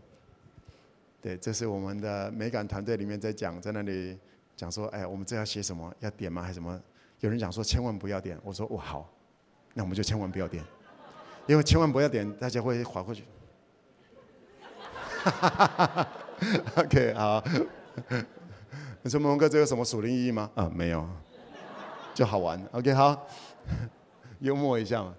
[1.22, 4.18] 对，这是我们的美感团队里面在讲，在那里
[4.56, 5.94] 讲说，哎，我们这要写什么？
[6.00, 6.42] 要点吗？
[6.42, 6.82] 还是什么？
[7.20, 9.08] 有人讲说千万不要点，我说哦好，
[9.76, 10.64] 那我们就千万不要点，
[11.46, 13.24] 因为千万不要点，大家会划过去。
[16.78, 17.44] OK，好
[19.04, 20.50] 你说蒙哥这有什么属灵意义吗？
[20.56, 21.08] 啊，没有，
[22.16, 22.60] 就好玩。
[22.72, 23.28] OK，好，
[24.42, 25.14] 幽默一下嘛。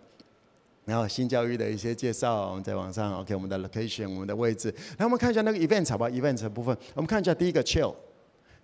[0.85, 4.75] 然后新教育的一些介绍，我们在网上 OK，我们的 location，我们的位置。
[4.99, 7.95] 那我们看一下那个 event 好吧，event 的部分，我们看一下第一个 chill，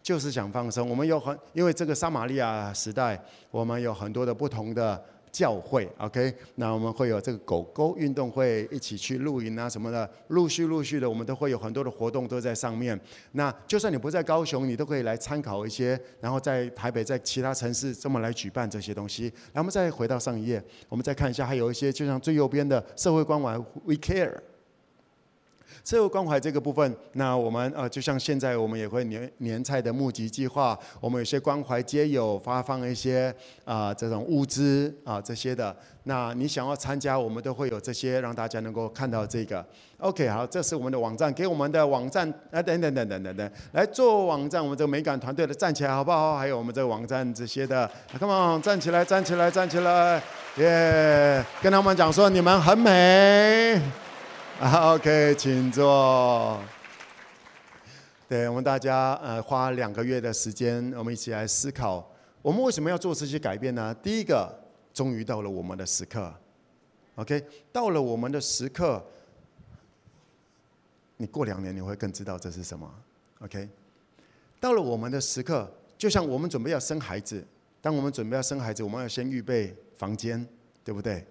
[0.03, 0.89] 就是想放松。
[0.89, 5.05] 我们有很，因为这个撒玛利亚时代，我们有很多的不同的。
[5.31, 12.99] 教会，OK，那我们会有这个狗狗运动会，一起去露营啊什么的，陆续陆续的，我们都会有很多的活动都在上面。
[13.33, 19.25] 那就算你不在高雄，你都可以来参考一些，然后在台北，在其他城市这么来举办这些东西。
[19.53, 24.35] 然后我们再回到上一页，我们再看一下，还有一些就像最右边的社会关怀，We Care。
[25.89, 35.75] 社会关怀这个部分，那我们呃，就像现在我们也会年年菜的募集计划，我们有些关怀街友发放一些啊、这种物资啊、这些的。
[36.03, 39.65] 那你想要参加，我们都会有这些让大家能够看到这个。
[39.97, 46.37] OK，好，这是我们的网站，给我们的网站啊等等等等等等，来做网站，我们这个美感团队的站起来好不好？
[46.37, 50.23] 还有我们这个网站这些的，Come on，站起来，站起来，站起来，
[50.59, 53.81] 耶、跟他们讲说你们很美。
[54.61, 56.59] OK，请坐。
[58.29, 62.05] 对，我们大家呃花两个月的时间，我们一起来思考，
[62.43, 63.95] 我们为什么要做这些改变呢？
[64.03, 64.53] 第一个，
[64.93, 66.35] 终于到了我们的时刻。
[67.15, 67.41] OK，
[67.73, 69.01] 到了我们的时刻，
[71.19, 72.93] 你过两年你会更知道这是什么。
[73.39, 73.69] OK，
[74.59, 77.47] 到了我们的时刻，就像我们准备要生孩子，
[77.81, 80.45] 当我们准备要生孩子，我们要先预备房间，
[80.83, 81.25] 对不对？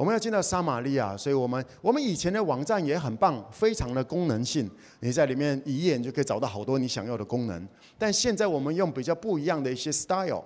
[0.00, 4.66] 我们要进到撒玛利亚，所以我们我们以前的网站也很棒，非常的功能性。
[5.00, 7.68] 你在里面一眼就可以找到好多你想要的功能。
[7.98, 10.42] 但现在我们用比较不一样的一些 style，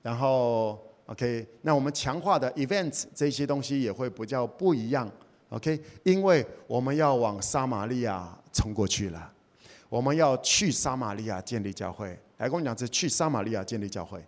[0.00, 5.06] 然后 OK，那我们强化的 events 这些东西也会比较不一样。
[5.50, 9.30] OK，因为我们要往撒玛利亚冲过去了，
[9.90, 12.18] 我们要去撒玛利亚建立教会。
[12.38, 14.24] 来跟我讲，是去撒玛利亚建立教会。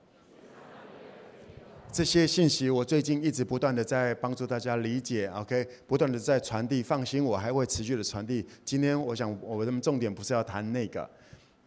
[1.97, 6.83] 这些信息我最近一直不断的在帮助大家理解，OK，不断的在传递。
[6.83, 8.47] 放心，我还会持续的传递。
[8.67, 11.09] 今天我想，我们重点不是要谈那个，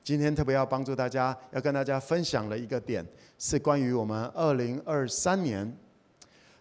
[0.03, 3.03] 今天特别要帮助大家，要跟大家分享的一个点，
[3.39, 5.75] 是关于我们二零二三年，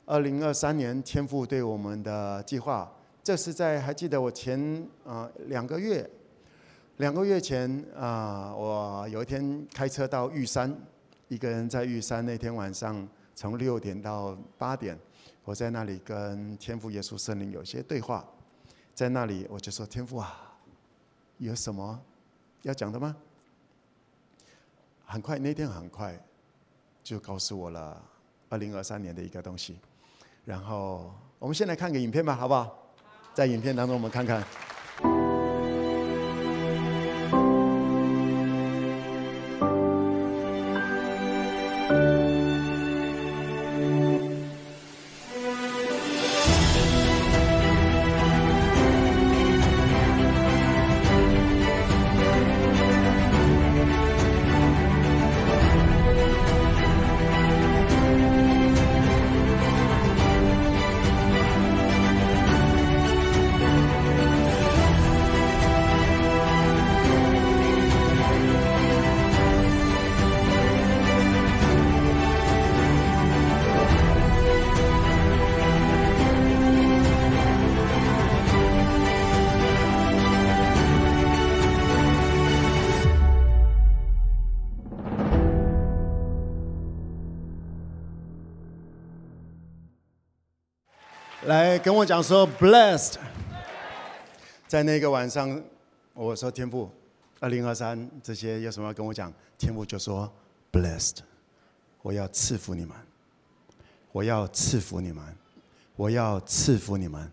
[0.07, 2.91] 二零二三年天父对我们的计划。
[3.23, 4.59] 这是在还记得我前
[5.05, 6.09] 啊、呃、两个月，
[6.97, 10.75] 两个月前啊、呃，我有一天开车到玉山，
[11.29, 13.07] 一个人在玉山那天晚上。
[13.41, 14.99] 从六点到八点，
[15.45, 18.29] 我在那里跟天父耶稣圣灵有些对话，
[18.97, 20.59] 在那里我就说：“天父啊，
[21.37, 22.01] 有什么
[22.63, 23.15] 要讲的吗？”
[25.07, 26.21] 很快那天很快
[27.05, 28.03] 就告诉我了
[28.49, 29.79] 二零二三年的一个东西。
[30.45, 32.77] 然后我们先来看个影片吧，好不好？
[33.35, 34.45] 在影片当中我们看看。
[91.49, 93.15] 来跟我讲说，blessed，
[94.67, 95.59] 在那个晚上，
[96.13, 96.91] 我说天父，
[97.41, 99.33] 二零二三这些有什么要跟我讲？
[99.57, 100.31] 天父就说
[100.71, 101.21] ，blessed，
[102.03, 102.95] 我要赐福你们，
[104.13, 105.25] 我要赐福你们，
[105.97, 107.33] 我要赐福你们，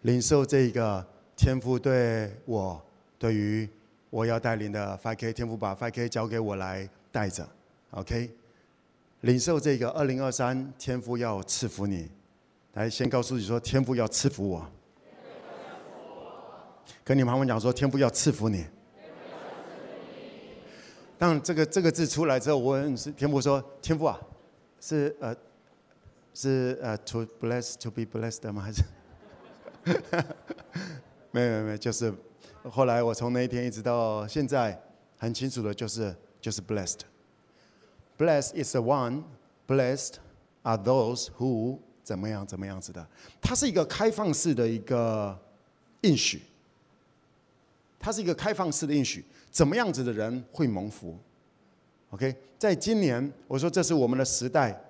[0.00, 1.06] 领受这个
[1.36, 2.82] 天父对我
[3.18, 3.68] 对于
[4.08, 7.46] 我要带领的 5K，天赋把 5K 交给我来带着
[7.90, 8.30] ，OK，
[9.20, 12.08] 领受这个二零二三，天赋要赐福你。
[12.78, 14.64] 来，先告诉你说，天父要赐福我。
[17.02, 18.64] 跟你们旁边讲说，天父要赐福你。
[21.18, 24.16] 当这个这个字出来之后，我问是天父说：“天父啊，
[24.80, 25.34] 是呃，
[26.32, 28.62] 是呃，to bless to be blessed 吗？
[28.62, 28.84] 还是？”
[31.32, 32.14] 没有没有没有，就是
[32.62, 34.80] 后来我从那一天一直到现在，
[35.16, 37.00] 很清楚的就是就是 blessed。
[38.16, 39.24] Blessed is the one,
[39.66, 40.18] blessed
[40.62, 42.46] are those who 怎么样？
[42.46, 43.06] 怎么样子的？
[43.38, 45.38] 它是一个开放式的一个
[46.00, 46.40] 应许，
[47.98, 49.22] 它是一个开放式的应许。
[49.50, 51.18] 怎么样子的人会蒙福
[52.08, 54.82] ？OK，在今年我说这是我们的时代，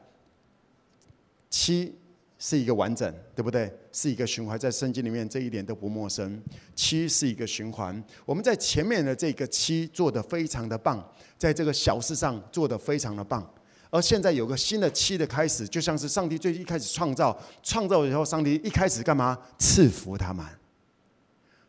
[1.50, 1.92] 七
[2.38, 3.68] 是一个完整，对不对？
[3.90, 6.40] 是一个循环，在圣经里面这一点都不陌生。
[6.76, 11.04] 七是一个循环，我们在前面的这个七做的非常的棒，
[11.36, 13.44] 在这个小事上做的非常的棒，
[13.90, 19.38] 而现在有个新的七的开始，就像是上帝最一开始创造，创造以后，上帝一开始干嘛？
[19.58, 20.44] 赐福他们。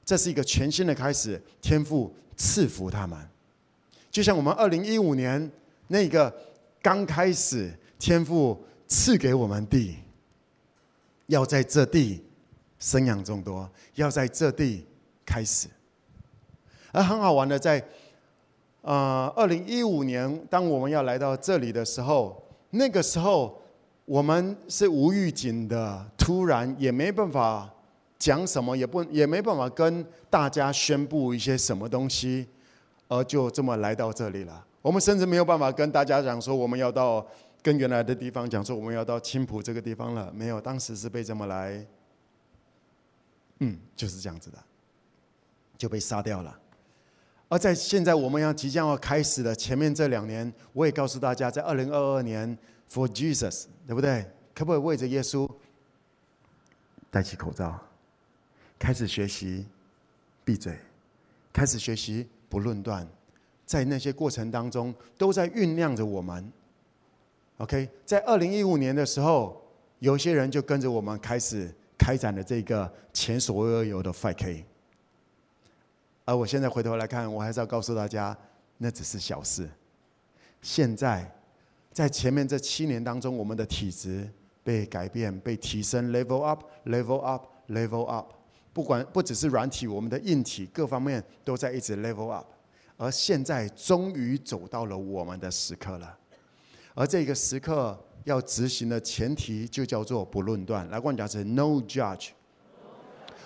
[0.03, 3.17] 这是一个全新的开始，天赋赐福他们。
[4.11, 5.51] 就像我们二零一五年
[5.87, 6.35] 那个
[6.81, 9.97] 刚开始，天赋赐给我们地，
[11.27, 12.23] 要在这地
[12.79, 14.85] 生养众多，要在这地
[15.25, 15.67] 开始。
[16.91, 17.81] 而很好玩的，在
[18.81, 23.61] 呃二零一五年，当我们要来到这里的时候，那个时候
[24.05, 27.69] 我们是无预警的，突然也没办法
[28.17, 32.47] 讲什么，也不也没办法跟大家宣布一些什么东西。
[33.11, 34.63] 而就这么来到这里了。
[34.83, 37.25] 我们甚至没有办法跟大家讲说，我们要到
[37.59, 40.31] 跟原来的地方讲说，我们要到青浦这个地方了。
[40.31, 41.83] 没有，当时是被这么来，
[43.61, 44.59] 嗯，就是这样子的，
[45.75, 46.58] 就被杀掉了。
[47.49, 52.57] 而在现在我们要即将要开始的前面这两年，我也告诉大家，在二零二二年
[52.89, 54.25] ，For Jesus，对不对？
[54.53, 55.49] 可不可以为着耶稣
[57.09, 57.79] 戴起口罩，
[58.77, 59.65] 开始学习，
[60.45, 60.77] 闭嘴，
[61.51, 62.27] 开始学习。
[62.49, 63.07] 不论断，
[63.63, 66.51] 在那些过程当中，都在酝酿着我们。
[67.57, 69.61] OK，在二零一五年的时候，
[69.99, 74.63] 有些人就跟着我们开始开展了这个前所未有的 5K。
[76.29, 78.37] 而我现在回头来看，我还是要告诉大家，
[78.77, 79.67] 那只是小事。
[80.61, 81.27] 现在，
[81.91, 84.29] 在前面这七年当中，我们的体质
[84.63, 88.31] 被改变、被提升，level up，level up，level up。
[88.71, 92.45] 不管不只是软体，我们的硬体各方面都在一直 level up，
[92.97, 96.15] 而现在终于走到了我们的时刻了。
[96.93, 100.87] 而这个时刻要执行的前提就叫做不论断。
[100.91, 102.29] 来，我讲是 no judge。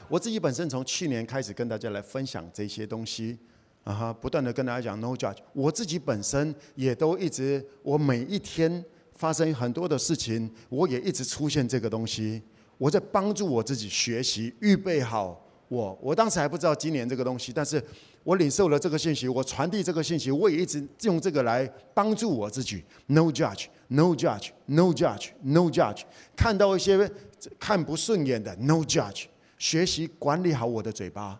[0.09, 3.37] 我自己本身从去年开始跟大家来分享这些东西，
[3.83, 5.37] 啊哈，不断的跟大家讲 no judge。
[5.53, 8.83] 我自己本身也都一直，我每一天
[9.13, 12.41] 发生很多的事情，我也一直出现这个东西。
[12.77, 15.39] 我在帮助我自己学习，预备好
[15.69, 15.97] 我。
[16.01, 17.81] 我当时还不知道今年这个东西，但是
[18.23, 22.83] 我领受了这个信息，我传递这个信息，我也一直用这个来帮助我自己。
[23.07, 26.01] No judge, no judge, no judge, no judge。
[26.35, 27.09] 看到一些
[27.59, 29.25] 看不顺眼的，No judge。
[29.57, 31.39] 学习管理好我的嘴巴，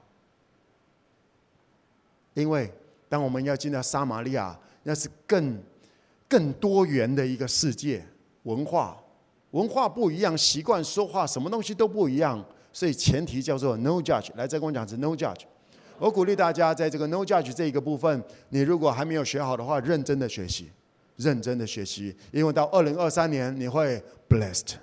[2.34, 2.72] 因为
[3.10, 5.62] 当我们要进到撒玛利亚，那是更
[6.28, 8.06] 更多元的一个世界
[8.44, 8.98] 文化。
[9.52, 14.30] 文化不一样，习惯说话，什么东西都不一样，所以前提叫做 no judge。
[14.36, 15.42] 来，再跟我讲是 no judge。
[16.00, 20.72] 我鼓励大家在这个 no judge 这一个部分，你如果还没有学好的话，认真的学习，
[21.18, 24.74] 认真的学习，因为到二零二三年你会 blessed，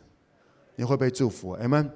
[0.76, 1.56] 你会被祝福。
[1.56, 1.90] Amen。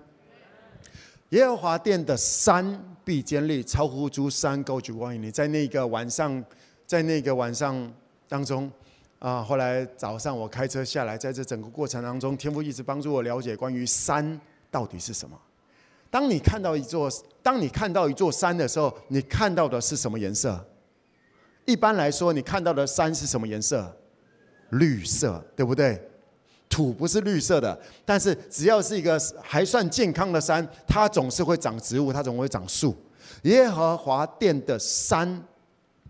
[1.35, 5.21] 耶和华殿的山必坚立，超乎诸山高举光。
[5.21, 6.45] 你在那个晚上，
[6.87, 7.93] 在那个晚上
[8.29, 8.71] 当中。
[9.19, 9.43] 啊！
[9.43, 14.39] 后来早上我开车下来，在这整个过程当中，天父一直帮助我了解关于山
[14.71, 15.35] 到底是什么。
[16.11, 17.11] 当你看到一座，
[17.43, 20.63] 当你看到一座山的时候，你看到的是什么颜色？
[21.65, 23.97] 一般来说，你看到的山是什么颜色？
[24.69, 25.99] 绿色，对不对？
[26.75, 32.93] 土不是绿色的，但是只要是一个还算健康的山，它总是会长植物，它总会长树。
[33.43, 35.41] 耶和华殿的山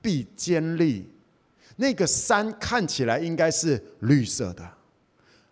[0.01, 1.07] 必坚立。
[1.77, 4.67] 那个山看起来应该是绿色的，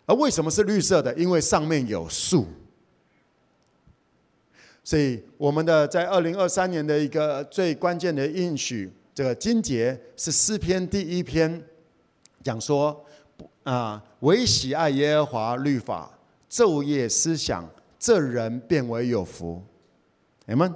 [0.07, 1.13] 而为什么是绿色的？
[1.13, 2.47] 因为上面有树。
[4.83, 11.61] 所以我们的在二零二三年的一个最关键的应许，这个金节是诗篇第一篇，
[12.41, 13.02] 讲说
[13.63, 16.11] 啊，唯喜爱耶和华律法，
[16.49, 19.63] 昼夜思想，这人便为有福。
[20.47, 20.73] Amen。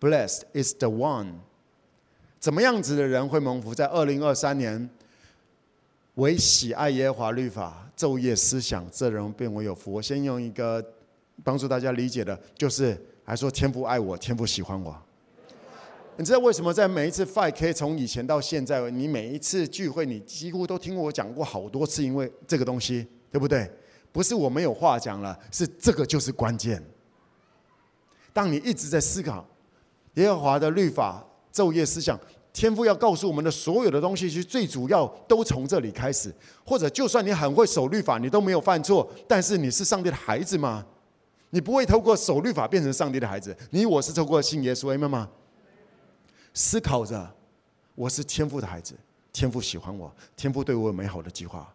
[0.00, 1.34] Blessed is the one。
[2.40, 3.74] 怎么样子的人会蒙福？
[3.74, 4.90] 在二零二三年，
[6.16, 9.92] 唯喜爱耶和华律法，昼夜思想，这人便为有福。
[9.92, 10.84] 我先用一个
[11.42, 14.94] 帮助大家理解的，就是还说天父爱我，天父喜欢我。
[16.16, 23.70] 你知道为什么在每一次 fight 从以前到现在，你每一次聚会，你几乎都听我讲过好多次，因为这个东西，对不对？
[24.12, 26.82] 不是我没有话讲了，是这个就是关键。
[28.32, 29.46] 当你一直在思考
[30.14, 31.24] 耶和华的律法。
[31.54, 32.18] 昼夜思想，
[32.52, 36.34] 天赋要告诉我们的所有的东西，其实最主要都从这里开始。
[36.66, 40.84] 或者，就算你很会守律法，你都没有犯错，但是你是上帝的孩子吗？
[41.50, 43.56] 你不会透过守律法变成上帝的孩子。
[43.70, 45.28] 你我是透过信耶稣，明白吗？
[46.54, 47.34] 思考着，
[47.96, 48.94] 我是天父的孩子，
[49.32, 51.68] 天父喜欢我，天父对我有美好的计划，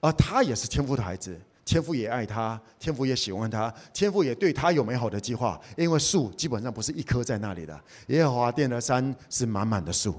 [0.00, 5.58] 而他也是天父的孩子，天父也爱他，天父也喜欢他，天父也对他有美好的计划。
[5.78, 10.14] 因为树基本上不是一棵在那里的，耶和华殿的山是满满的树。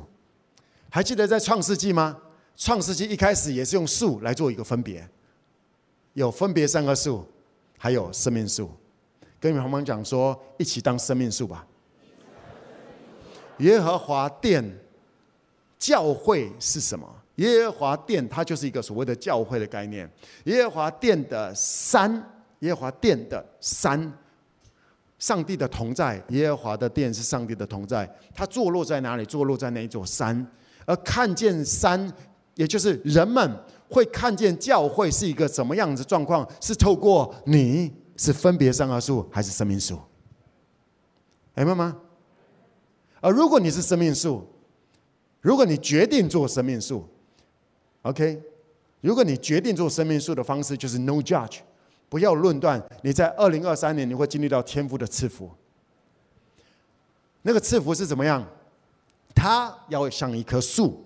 [0.89, 2.17] 还记得在创世纪吗？
[2.55, 5.07] 创世纪一开始也是用树来做一个分别，
[6.13, 7.23] 有分别三个树，
[7.77, 8.71] 还有生命树。
[9.39, 11.65] 跟你们旁边讲说，一起当生命树吧。
[13.59, 14.63] 耶和华殿，
[15.77, 17.07] 教会是什么？
[17.35, 20.09] 耶和华殿它就是一个所谓的教会的概念。
[20.43, 22.11] 耶和华殿的山，
[22.59, 24.11] 耶和华殿的山，
[25.17, 26.21] 上帝的同在。
[26.29, 29.23] 耶和华的殿是上帝的同在，它坐落在哪里？
[29.23, 30.45] 坐落在哪一座山？
[30.85, 32.11] 而看见山，
[32.55, 33.49] 也就是人们
[33.89, 36.45] 会看见教会是一个什么样子状况？
[36.59, 39.97] 是透过你是分别善恶树还是生命树？
[41.55, 41.95] 明白吗？
[43.21, 44.47] 而如果你是生命树，
[45.41, 47.07] 如果你决定做生命树
[48.01, 48.41] ，OK，
[49.01, 51.59] 如果你决定做生命树的方式就是 No judge，
[52.09, 52.81] 不要论断。
[53.03, 55.51] 你在二零二三年你会经历到天父的赐福，
[57.41, 58.45] 那个赐福是怎么样？
[59.35, 61.05] 他要像一棵树，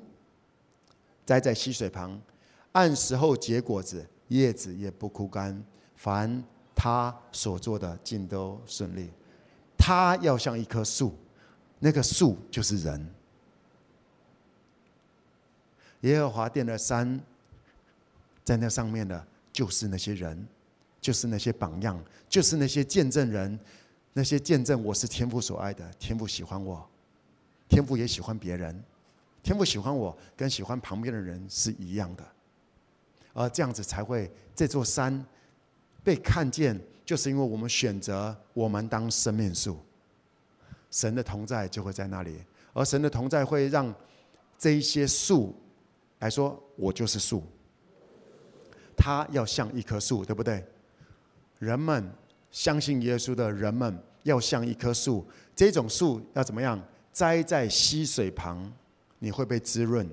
[1.25, 2.19] 栽在溪水旁，
[2.71, 5.63] 按时候结果子，叶子也不枯干。
[5.95, 6.43] 凡
[6.73, 9.09] 他所做的，尽都顺利。
[9.77, 11.13] 他要像一棵树，
[11.83, 13.05] 那个树就是人。
[15.99, 17.19] 耶和华殿的山，
[18.45, 20.47] 在那上面的，就是那些人，
[21.01, 23.59] 就是那些榜样，就是那些见证人，
[24.13, 26.89] 那些见证我是天父所爱的，天父喜欢我。
[27.67, 28.81] 天父也喜欢别人，
[29.41, 32.25] 天父喜欢我，跟喜欢旁边的人是一样的，
[33.33, 35.25] 而这样子才会这座山
[36.01, 39.77] 被看见，就是因为我们选择我们当生命树，
[40.93, 42.39] 神的同在就会在那里，
[42.71, 43.91] 而神的同在会让
[44.59, 45.55] 这一些树
[46.19, 47.43] 来说，我就是树，
[48.95, 50.63] 他要像一棵树，对不对？
[51.57, 52.07] 人们
[52.51, 55.25] 相信耶稣的人们要像一棵树，
[55.55, 56.79] 这种树要怎么样？
[57.11, 58.71] 栽在溪水旁，
[59.17, 60.05] 你会被滋润；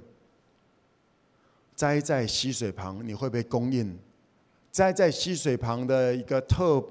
[1.74, 3.98] 栽在溪水旁，你会被供应；
[4.70, 6.82] 栽在溪水旁的一个特，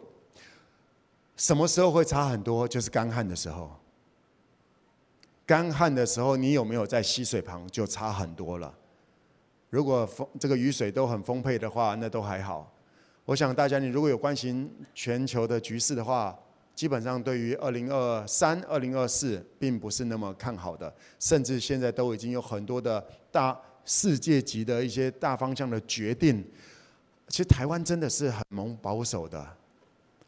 [1.35, 2.67] 什么时候会差很多？
[2.67, 3.78] 就是干旱的时候。
[5.49, 8.71] 干旱的时候，你有没有在溪水旁，就差很多了。
[9.71, 12.71] 如果丰这个雨水都很丰沛的话，那都还好。
[13.25, 16.37] 我想大家，你如果有关心全球的局势的话，
[16.75, 26.45] 基本上对于二零二三、二零二四，并不是那么看好的，甚至现在都已经有很多的大世界级的一些大方向的决定。
[27.27, 29.43] 其实台湾真的是很蒙保守的，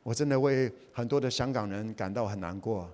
[0.02, 2.90] 我真的为很多的香港人感到很难过。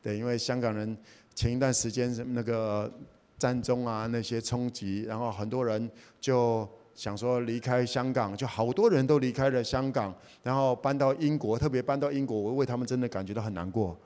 [0.00, 0.96] 对，因为香港人
[1.34, 2.92] 前一段时间那个
[3.38, 6.68] 战争啊那些冲击，然后很多人就。
[6.94, 13.96] 想说离开香港，就好多人都离开了香港，然后搬到英国，特别搬到英国，我为他们真的感觉到很难过。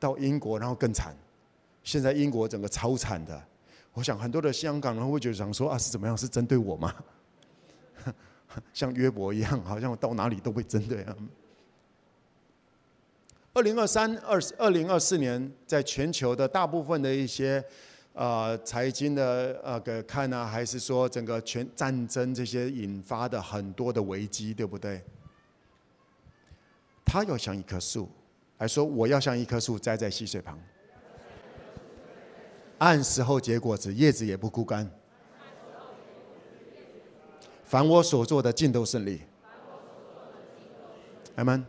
[0.00, 1.14] 到英国，然后更惨。
[1.84, 3.38] 现在英国整个超惨的，
[3.92, 6.16] 我想很多的香港人会觉得想说啊，是怎么样？
[6.16, 6.94] 是针对我吗？
[8.72, 11.14] 像约伯一样，好像我到哪里都被针对啊。
[13.54, 17.64] 二零二三、二二零二四年，在全球的大部分的一些。
[18.14, 25.02] 呃，财经的呃个看呢，还是说整个全战争这些引发的很多的危机，对不对？
[27.06, 28.06] 他要像一棵树，
[28.58, 30.58] 还说我要像一棵树栽在溪水旁，
[32.76, 34.90] 按时候结果子，叶子也不枯干。
[37.64, 39.22] 凡我所做的尽都顺利。
[41.36, 41.64] 阿门。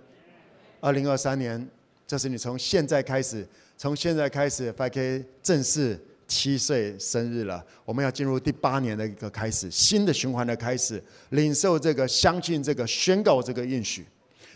[0.84, 1.66] 二零二三年，
[2.06, 5.98] 这是你从现在开始，从现在开始，5K 正式。
[6.26, 14.04] 七岁生日了，我们要进入第八年的一个开始，新的循环的开始，领受这个，相信这个，宣告这个应许。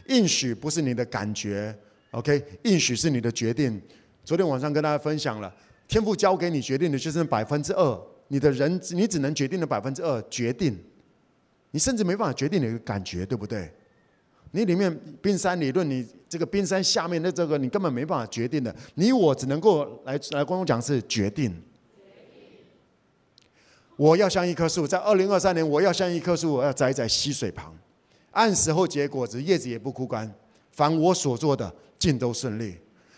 [0.08, 1.78] 应许不是你的感觉
[2.12, 2.42] ，OK？
[2.64, 3.80] 应许是你的决定。
[4.24, 5.54] 昨天晚上跟大家分享了，
[5.88, 10.76] 天父交给你决定的就是百分之二，你的人你只能决定的百分之二决定，
[11.72, 13.72] 你甚至没办法决定你的感觉，对不对？
[14.58, 14.92] 你里面
[15.22, 18.76] 冰山理论，你这个冰山下面的这个，你根本没办法决定的。
[18.96, 21.54] 你我只能够来来跟我讲是决定。
[23.96, 27.72] 我要像一棵树，在二零二三年，我要像一棵树，我要栽在溪水旁，
[28.32, 30.34] 按时候结果子，叶子也不枯干。
[30.72, 32.78] 凡我所做的，尽都顺利。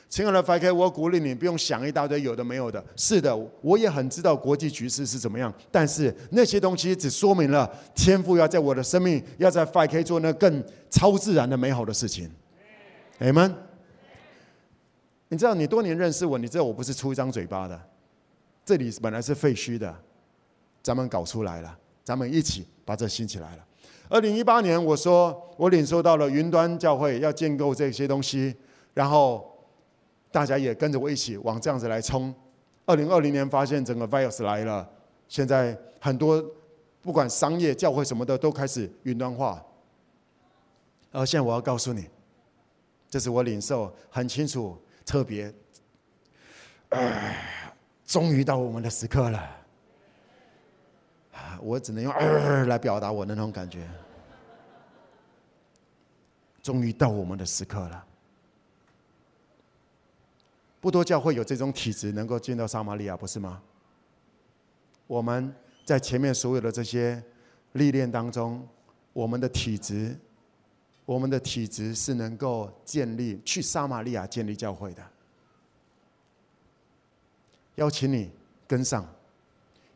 [0.09, 2.83] 亲爱的 FK，我鼓励你，不用想一大堆有的没有的。
[2.95, 12.29] 是的，我也很知道国际局势是怎么样，但是那些东西只说明了天赋要在我的生命，要在 FK 做那更超自然的美好的事情。
[13.19, 13.53] Amen。
[15.27, 17.79] 你知道，你多年认识我，你知道我不是出一张嘴巴的，
[18.65, 19.95] 这里本来是废墟的。
[20.81, 23.65] 咱们搞出来了，咱们一起把这兴起来了。
[24.07, 28.55] 二零一八年，我说我领受到了云端教会要建构这些东西，
[28.95, 29.48] 然后
[30.31, 32.33] 大家也跟着我一起往这样子来冲。
[32.85, 34.89] 二零二零年发现整个 virus 来了，
[35.27, 36.43] 现在很多
[37.01, 39.63] 不管商业、教会什么的都开始云端化。
[41.11, 42.07] 而现在我要告诉你，
[43.09, 45.53] 这是我领受很清楚、特别，
[46.89, 47.35] 呃，
[48.05, 49.55] 终于到我们的时刻了。
[51.61, 53.87] 我只能用“呃”来表达我的那种感觉。
[56.61, 58.05] 终于到我们的时刻了。
[60.81, 63.61] 不多教会有这种体质，能够进到撒玛利亚，不是吗？
[65.07, 65.53] 我们
[65.83, 67.21] 在前面所有的这些
[67.73, 68.65] 历练当中，
[69.11, 70.15] 我们的体质，
[71.05, 75.03] 我们的体质是能够建立去撒玛利亚建立教会的。
[77.75, 78.29] 邀请你
[78.67, 79.07] 跟上，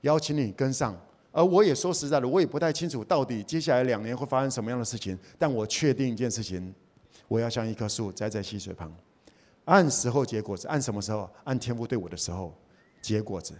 [0.02, 1.00] 邀请你跟上。
[1.32, 5.18] 而我也说实在的，我也不太清楚到底接下来两年会发生什么样的事情。
[5.38, 6.74] 但我确定一件事情：
[7.28, 8.94] 我要像一棵树栽在溪水旁，
[9.66, 10.68] 按时候结果子。
[10.68, 11.30] 按什么时候？
[11.44, 12.54] 按天父对我的时候
[13.02, 13.54] 结果子，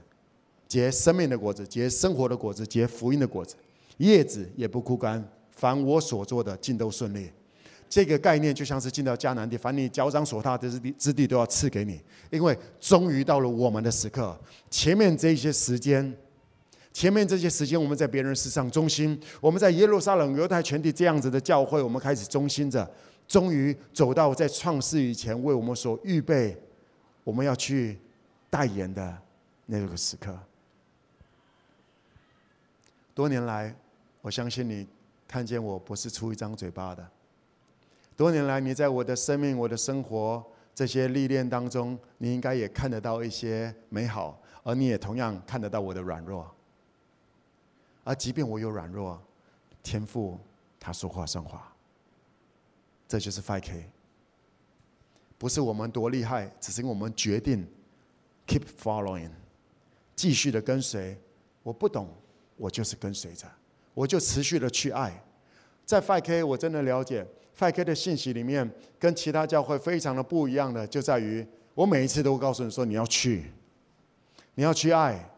[0.68, 3.56] 结生命的果子，结生活的果子，结福音的果子。
[3.98, 7.30] 叶子也不枯干，凡我所做的尽都顺利。
[7.88, 12.02] 这个概念就像是进到迦南地，凡你脚掌所踏的之地，之地都要赐给你。
[12.32, 14.36] 因为终于到了我们的时刻，
[14.70, 16.16] 前面这些时间。
[16.92, 22.88] 前面这些时间，我们在别人事上中心；我们在耶路撒冷、犹太全地这样子的教会，我们开始中心着。
[23.28, 26.58] 终于走到在创世以前为我们所预备，
[27.24, 27.98] 我们要去
[28.50, 29.18] 代言的
[29.66, 30.38] 那个时刻。
[33.16, 33.76] 多年来，
[34.22, 34.88] 我相信你
[35.28, 37.08] 看见我不是出一张嘴巴的。
[38.16, 40.44] 多年来，你在我的生命、我的生活
[40.76, 46.50] 这些历练当中，你应该也看得到一些美好，而你也同样看得到我的软弱。
[48.04, 49.20] 而即便我有软弱，
[49.82, 50.40] 天赋
[50.80, 51.73] 他说话算话，
[53.14, 53.84] 这就是 5K。
[55.38, 57.64] 不是我们多厉害，只是我们决定
[58.48, 59.30] keep following，
[60.16, 61.16] 继续的跟随。
[61.62, 62.10] 我不懂，
[62.58, 63.46] 我就是跟随着，
[63.94, 65.24] 我就持续的去爱。
[65.86, 67.24] 在 5K，我真的了解
[67.56, 71.46] 5K 的信息里面，跟其他教会非常的不一样的，就在于
[71.76, 73.52] 我每一次都会告诉你说，你要去，
[74.56, 75.30] 你要去爱。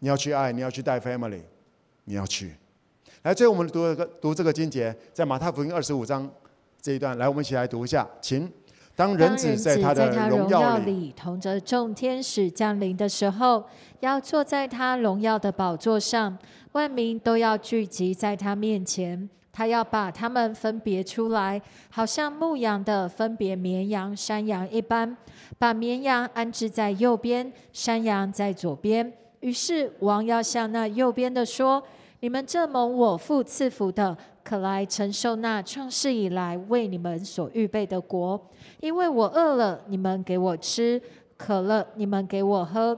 [0.00, 1.40] 你要去爱，你要去带 family，
[2.04, 2.54] 你要去。
[3.24, 6.30] 来，最后我们读个读这个经节，在马太福音二十五章
[6.78, 8.52] 这一段，来，我们一起来读一下，请。
[8.94, 13.64] 当人子在他的荣耀里，同着众天使降临的时候，
[14.00, 16.36] 要坐在他荣耀的宝座上，
[16.72, 25.16] 万民都要聚集在他面前，他要把他们分别出来，好像牧羊的分别绵羊、山羊一般，
[25.58, 29.10] 把绵羊安置在右边，山羊在左边。
[29.40, 31.82] 于是王要向那右边的说
[32.24, 38.40] ：“你们这蒙我父赐福的，可来承受那创世以来为你们所预备的国。
[38.80, 40.98] 因为我饿了，你们给我吃；
[41.36, 42.96] 渴了，你们给我喝；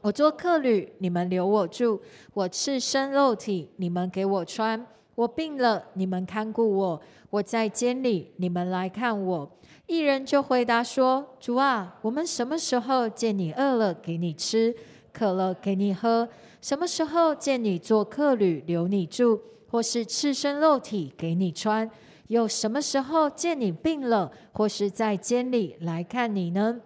[0.00, 2.00] 我做客旅，你们留我住；
[2.32, 4.76] 我赤身肉体，你们给我穿；
[5.14, 7.00] 我病了，你们看顾我；
[7.30, 9.48] 我在监里，你们来看我。”
[9.86, 14.74] 一人就回答说：“主啊，我们什么时候见你饿了，给你吃？”
[15.14, 16.28] 渴了给你喝，
[16.64, 19.38] 什么时候见你做客旅留你住，
[19.70, 21.90] 或是赤身露体给你穿？
[22.28, 26.80] 又什么时候见你病了，或是在监里来看你呢？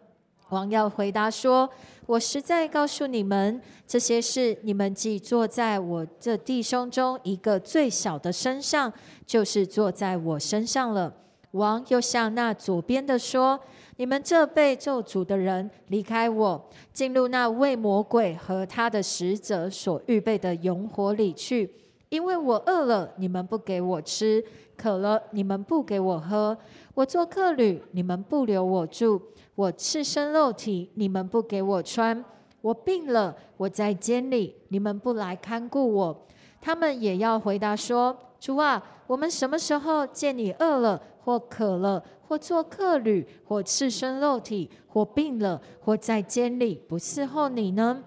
[0.48, 1.70] 王要回答说：
[2.06, 8.92] 我实在告诉你们，这些事你们既坐在我这弟兄中一个最小的身上，
[9.24, 11.14] 就是坐在我身上了。
[11.52, 13.60] 王又向那左边的说。
[13.98, 21.68] 你们这被咒诅的人，离开我，进入那为魔鬼和他的使者所预备的永火里去。
[22.08, 24.40] 因为我饿了，你们不给我吃；
[24.76, 26.56] 渴了，你们不给我喝；
[26.94, 29.20] 我做客旅，你们不留我住；
[29.56, 32.22] 我赤身露体，你们不给我穿；
[32.60, 36.26] 我病了，我在监里，你们不来看顾我。
[36.60, 42.02] 他们也要回答说：主啊，我们什么时候见你饿了，或渴了？
[42.26, 48.02] 或做客旅，或赤身露体，或病了，或在监里，不伺候你呢？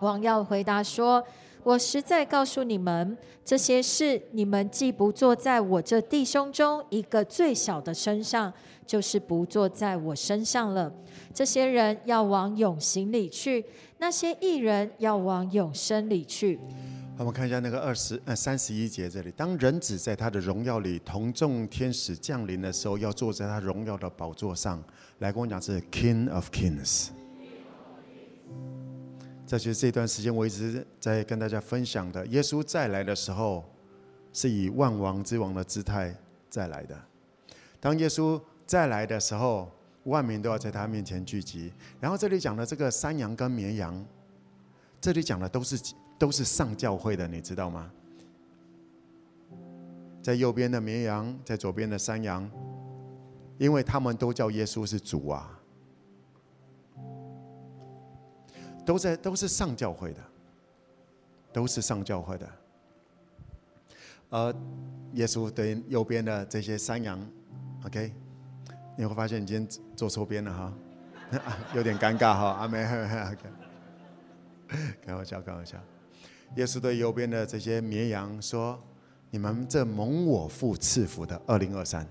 [0.00, 1.24] 王要回答说
[1.64, 8.52] ：“我实在告诉你们，这些事你们既不做在我这弟兄中一个最小的身上，
[8.86, 10.92] 就是不做在我身上了。
[11.32, 13.64] 这些人要往永刑里去，
[13.96, 16.60] 那些义人要往永生里去。”
[17.18, 24.80] 我们看一下那个二十呃三十一节这里，当人子在他的荣耀里同众天使降临的时候，要坐在他荣耀的宝座上。
[25.18, 27.08] 来跟我讲是 King of Kings，
[29.44, 32.24] 这就是这段时间我一直在跟大家分享的。
[32.28, 33.64] 耶稣再来的时候，
[34.32, 36.14] 是以万王之王的姿态
[36.48, 36.96] 再来的。
[37.80, 39.68] 当耶稣再来的时候，
[40.04, 41.72] 万民都要在他面前聚集。
[41.98, 44.06] 然后这里讲的这个山羊跟绵羊，
[45.00, 45.76] 这里讲的都是
[46.18, 47.90] 都是上教会的，你知道吗？
[50.20, 52.50] 在右边的绵羊，在左边的山羊，
[53.56, 55.58] 因为他们都叫耶稣是主啊，
[58.84, 60.20] 都在都是上教会的，
[61.52, 62.46] 都是上教会的。
[64.28, 64.54] 而
[65.12, 67.18] 耶稣对右边的这些山羊
[67.86, 68.12] ，OK，
[68.96, 70.74] 你会发现你今天坐错边了哈，
[71.74, 72.86] 有点尴尬哈，阿门。
[75.00, 75.78] 开玩笑，开玩笑。
[76.56, 78.78] 耶稣对右边的这些绵羊说。
[79.30, 82.08] 你们这蒙我父赐福的二零二三，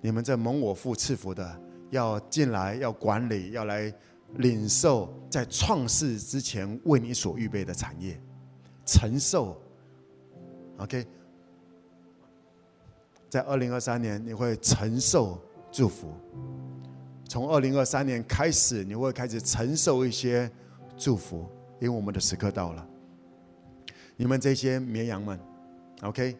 [0.00, 1.60] 你们这蒙我父赐福的，
[1.90, 3.92] 要进来，要管理，要来
[4.36, 8.22] 领受在创世之前为你所预备的产业，
[8.86, 9.60] 承受。
[10.78, 11.04] OK，
[13.28, 16.12] 在二零二三年你会承受祝福，
[17.28, 20.48] 从二零二三年开始你会开始承受一些
[20.96, 21.50] 祝福，
[21.80, 22.86] 因为我们的时刻到了。
[24.16, 25.40] 你们这些绵羊们
[26.02, 26.36] ，OK，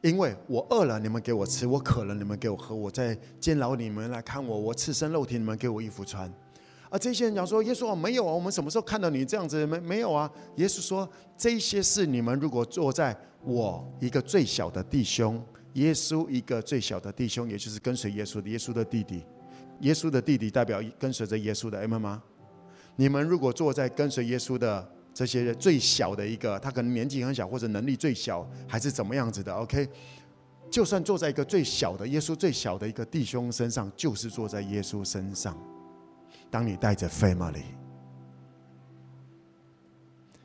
[0.00, 6.32] 因为我饿了，你们给我吃；我渴了，你们给我喝；我在监牢，你们来看我；我赤身露体，你们给我衣服穿。
[6.88, 9.66] 而这些人讲说：“耶稣啊，没有啊，我们什么时候看到你这样子？
[9.66, 19.24] 没没有啊？”耶稣说：“这些事你们如果坐在我一个最小的弟兄，耶稣一个最小的弟兄，也就是跟随耶稣的耶稣的弟弟，
[19.80, 22.22] 耶稣的弟弟代表跟随着耶稣的，阿们吗？
[22.96, 24.86] 你们如果坐在跟随耶稣的。”
[25.16, 29.88] 这些最小的一个，他可能年纪很小，或者能力最小，还是怎么样子的？OK，
[30.70, 35.56] 就算坐在一个最小的耶稣最小的一个弟兄身上，就是坐在耶稣身上。
[36.50, 37.62] 当你带着 family，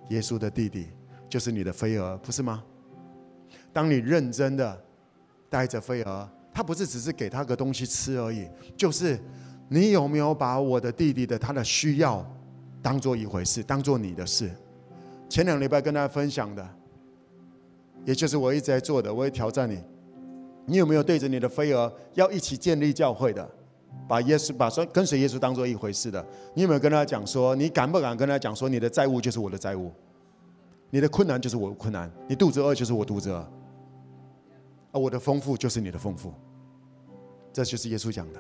[0.08, 0.88] 耶稣的弟弟
[1.28, 2.64] 就是你的飞蛾，不是吗？
[3.74, 4.82] 当你认真的
[5.50, 8.48] 带着飞蛾，他不是只是给他个东西吃而已，
[8.78, 9.20] 就是
[9.68, 12.26] 你有没有把我的弟弟的他的需要
[12.82, 14.50] 当做一回事，当做你的事。
[15.30, 16.68] 前两礼拜跟大家分享的，
[18.06, 19.80] 也就是我一直在做的，我会挑战你。
[20.66, 23.50] 你有没有对着你的飞蛾要一起建立教会的，
[24.08, 26.26] 把耶稣把说跟随耶稣当做一回事的？
[26.54, 29.92] 你有没有跟他讲说，你敢不敢跟他讲说，你的债务就是我的债务，
[30.90, 33.48] 你的困难就是我的困难，你肚子饿就是我肚子饿，
[34.92, 36.34] 而我的丰富就是你的丰富。
[37.54, 38.40] 这就是耶稣讲的。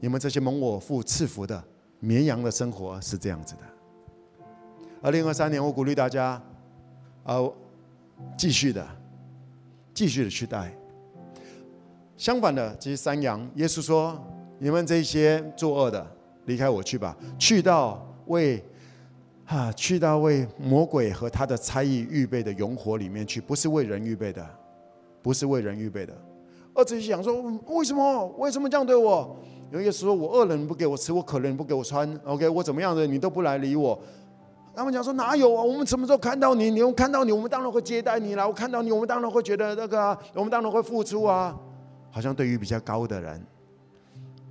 [0.00, 1.64] 你们这些蒙我父赐福的。
[2.04, 3.60] 绵羊的生活是这样子的。
[5.00, 6.40] 二零二三年，我鼓励大家，
[7.24, 7.52] 呃，
[8.36, 8.86] 继续的，
[9.94, 10.70] 继续的去带。
[12.16, 14.22] 相反的，这些山羊，耶稣说
[14.60, 16.06] ：“你们这些作恶的，
[16.44, 18.62] 离开我去吧，去到为，
[19.46, 24.46] 啊，去到为魔鬼和他的差役预备的永火里面去，不是为人预备的，
[25.22, 26.14] 不是为人预备的。”
[26.74, 28.26] 而这些羊说：“为什么？
[28.38, 29.36] 为什么这样对我？”
[29.74, 32.08] 有耶稣说：“我饿了，你不给我吃；我渴了，你不给我穿。
[32.24, 33.98] OK，我怎么样的，你都不来理我。”
[34.72, 35.60] 他们讲说：“哪有啊？
[35.60, 36.70] 我们什么时候看到你？
[36.70, 38.46] 你有看到你，我们当然会接待你了。
[38.46, 41.58] 我看到你，我们当然会觉得那个啊，我们当然会付出啊。
[42.12, 43.44] 好像对于比较高的人，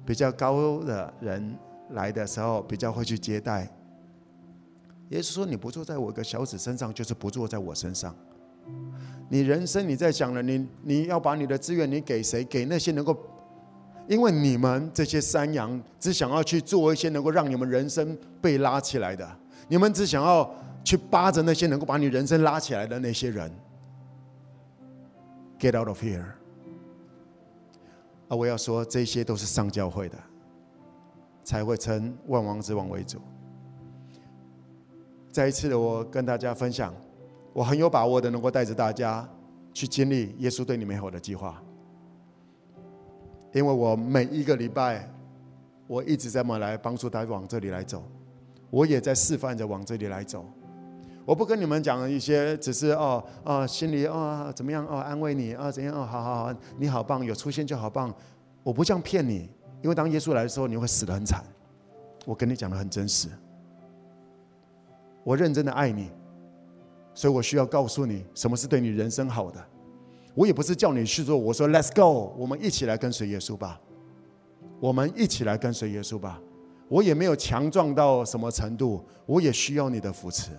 [0.05, 1.57] 比较高的人
[1.91, 3.65] 来的时候，比较会去接待。
[5.07, 8.13] 耶稣说：‘你不坐在我一个小子身上，就是不坐在我身上。
[9.29, 12.43] 你人生你在想了，你你要把你的资源你给谁？
[12.43, 13.17] 给那些能够。”
[14.07, 19.27] 因为你们这些山羊只想要去做一些能够让你们人生被拉起来的，
[19.67, 20.49] 你们只想要
[20.83, 23.49] 去扒着那些能够把你人生拉起来的那些人。
[25.57, 26.25] Get out of here！
[28.27, 30.17] 啊，我要说，这些都是上教会的，
[31.45, 33.19] 才会称万王之王为主。
[35.31, 36.93] 再一次的，我跟大家分享，
[37.53, 39.27] 我很有把握的能够带着大家
[39.73, 41.63] 去经历耶稣对你美好的计划。
[43.53, 45.07] 因为我每一个礼拜，
[45.87, 48.03] 我一直在么来帮助他往这里来走，
[48.69, 50.45] 我也在示范着往这里来走。
[51.25, 58.13] 我不跟你们讲一些，只是哦哦，心里哦怎么样哦，安慰你啊、哦、怎样哦，好好好，你好棒，有出现就好棒。
[58.63, 59.49] 我不这样骗你，
[59.81, 61.43] 因为当耶稣来的时候，你会死得很惨。
[62.25, 63.29] 我跟你讲的很真实，
[65.23, 66.09] 我认真的爱你，
[67.13, 69.63] 所以我需要告诉你，什么是对你人生好的。
[70.35, 73.79] 我也不是叫你去做，我说 Let's go，我们一起来跟随耶稣吧。
[74.79, 76.41] 我们一起来跟随耶稣吧。
[76.89, 80.51] 我也没有强壮到什么程度，我也需要你的扶持。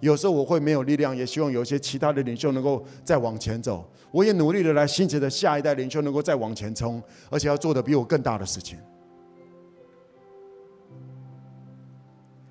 [0.00, 3.88] 有时候我会没有力量，也希望有一些其他的领袖能够再往前走。
[4.10, 8.78] 我也努力的来兴起的下一代领袖能够再往前冲，而且要做的比我更大的事情。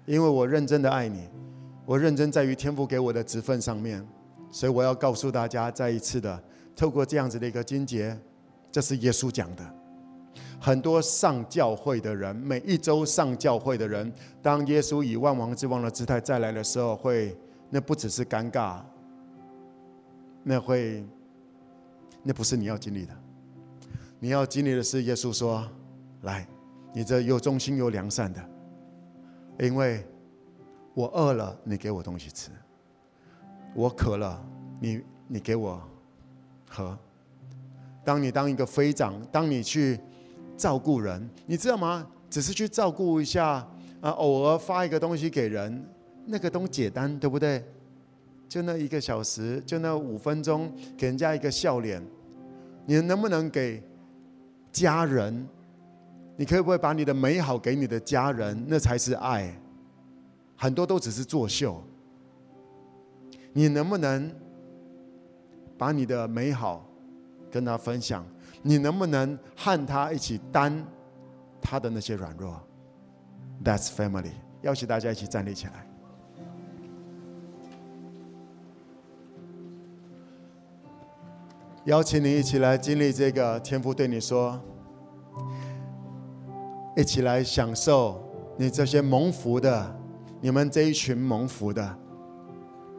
[0.05, 1.27] 因为我认真的爱你，
[1.85, 4.07] 我认真在于天父给我的职分上面，
[4.51, 6.41] 所以我要告诉大家，再一次的，
[6.75, 8.17] 透过这样子的一个经节，
[8.71, 9.63] 这是耶稣讲的。
[10.59, 17.37] 很多上教会的人，每一周上教会的人，当耶稣以万王之王的姿态再来的时候，会
[17.69, 18.81] 那不只是尴尬，
[20.43, 21.05] 那会
[22.23, 23.13] 那不是你要经历的。
[24.17, 25.69] 你要经历的是耶稣说
[26.23, 26.47] ：“来，
[26.93, 28.41] 你这又忠心又良善的，
[29.59, 30.03] 因为
[30.93, 32.49] 我饿了，你给我东西吃；
[33.75, 34.43] 我渴了，
[34.79, 35.79] 你你给我
[36.67, 36.97] 喝。
[38.03, 39.99] 当你当一个飞长，当你去。”
[40.57, 42.07] 照顾人，你知道吗？
[42.29, 43.55] 只是去照顾一下
[43.99, 45.85] 啊，偶尔发一个东西给人，
[46.25, 47.61] 那个东简单，对不对？
[48.47, 52.01] 就那一个小时，就那五分钟，给人家一个笑脸。
[52.85, 53.83] 你能不能给
[54.71, 55.45] 家人？
[56.37, 58.65] 你可以不可以把你的美好给你的家人？
[58.65, 59.53] 那才是爱。
[60.55, 61.83] 很多都只是作秀。
[63.57, 64.29] 你能不能
[65.77, 66.85] 把你的美好
[67.49, 68.25] 跟他分享？
[68.61, 70.85] 你能不能和他一起担
[71.61, 72.61] 他的那些软弱
[73.63, 74.33] ？That's family。
[74.63, 75.87] 邀请大家一起站立起来，
[81.85, 84.59] 邀请你一起来经历这个天父对你说，
[86.97, 88.21] 一起来享受
[88.57, 89.95] 你这些蒙福的，
[90.41, 91.97] 你们这一群蒙福的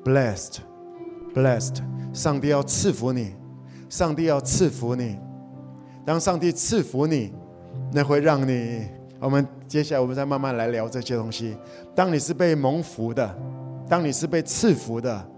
[0.07, 1.83] ，blessed，blessed，
[2.13, 3.35] 上帝要赐福你，
[3.89, 5.19] 上帝要赐福你。
[6.05, 7.33] 当上帝赐福你，
[7.93, 8.87] 那会让你。
[9.19, 11.57] 我们接下来我们再慢慢来聊这些东西。
[11.95, 13.37] 当你是被蒙福的，
[13.89, 15.29] 当你是被赐福的，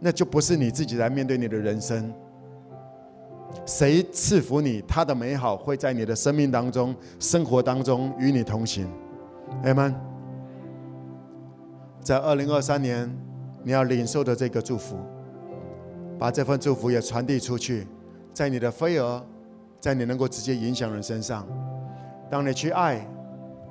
[0.00, 2.10] 那就不是你自己来面对你的人生。
[3.66, 8.88] 谁赐福你，他的美好会在你的生命当中、生活当中与你同行。
[9.64, 9.94] 阿们。
[12.00, 13.12] 在二零二三年，
[13.66, 14.96] 你要领受的这个祝福，
[16.16, 17.84] 把这份祝福也传递出去，
[18.32, 19.20] 在你的飞蛾。
[19.78, 21.46] 在你能够直接影响人身上，
[22.28, 23.06] 当你去爱，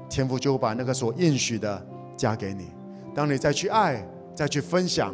[0.08, 1.86] 天父就会把那个所应许的
[2.16, 2.66] 加给你；
[3.14, 5.14] 当你再去爱，再去分享，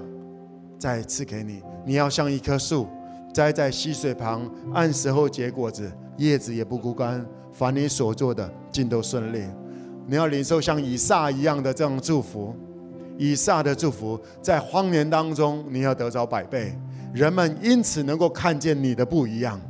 [0.77, 1.63] 再赐给你。
[1.85, 2.87] 你要像一棵树，
[3.33, 7.25] 栽在溪水旁，按时候结果子，叶子也不枯干。
[7.51, 9.43] 凡你所做的，尽都顺利。
[10.05, 12.53] 你要领受像以撒一样的这种祝福，
[13.21, 16.75] 以撒的祝福，在荒年当中，你要得着百倍。
[17.13, 19.61] 人们因此能够看见你的不一样。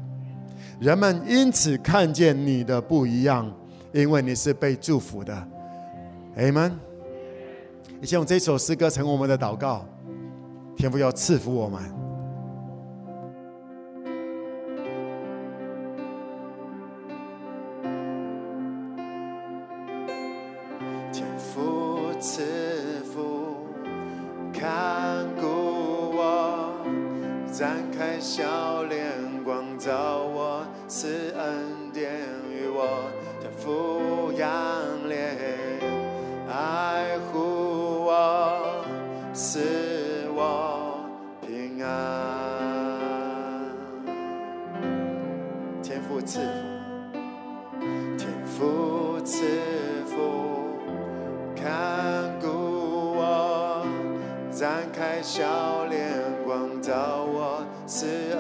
[0.80, 3.54] 人们因此看见你的不一样，
[3.92, 5.36] 因为你是被祝福的。
[6.38, 6.72] 阿门。
[8.02, 9.86] 一起用这首诗歌成为我们的祷告，
[10.78, 12.01] 天父要赐福我们。
[45.82, 46.46] 天父赐福，
[48.18, 49.44] 天父赐
[50.06, 50.16] 福，
[51.56, 52.48] 看顾
[53.18, 53.86] 我，
[54.52, 58.40] 展开笑脸光照我，赐恩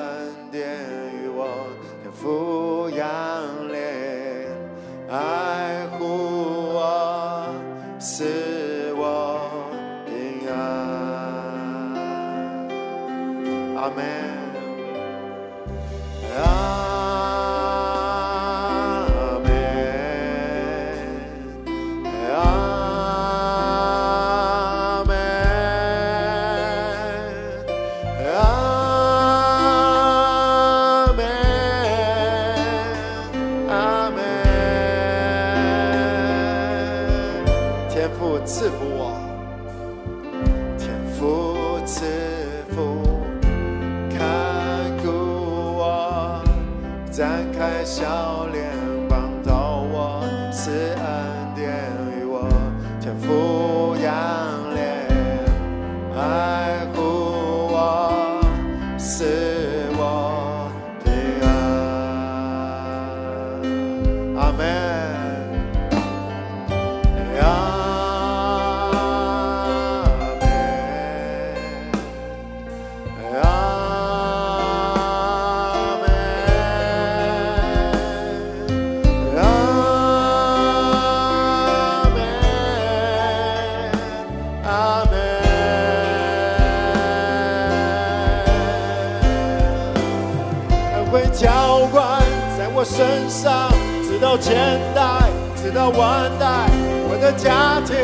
[97.42, 97.98] 家庭，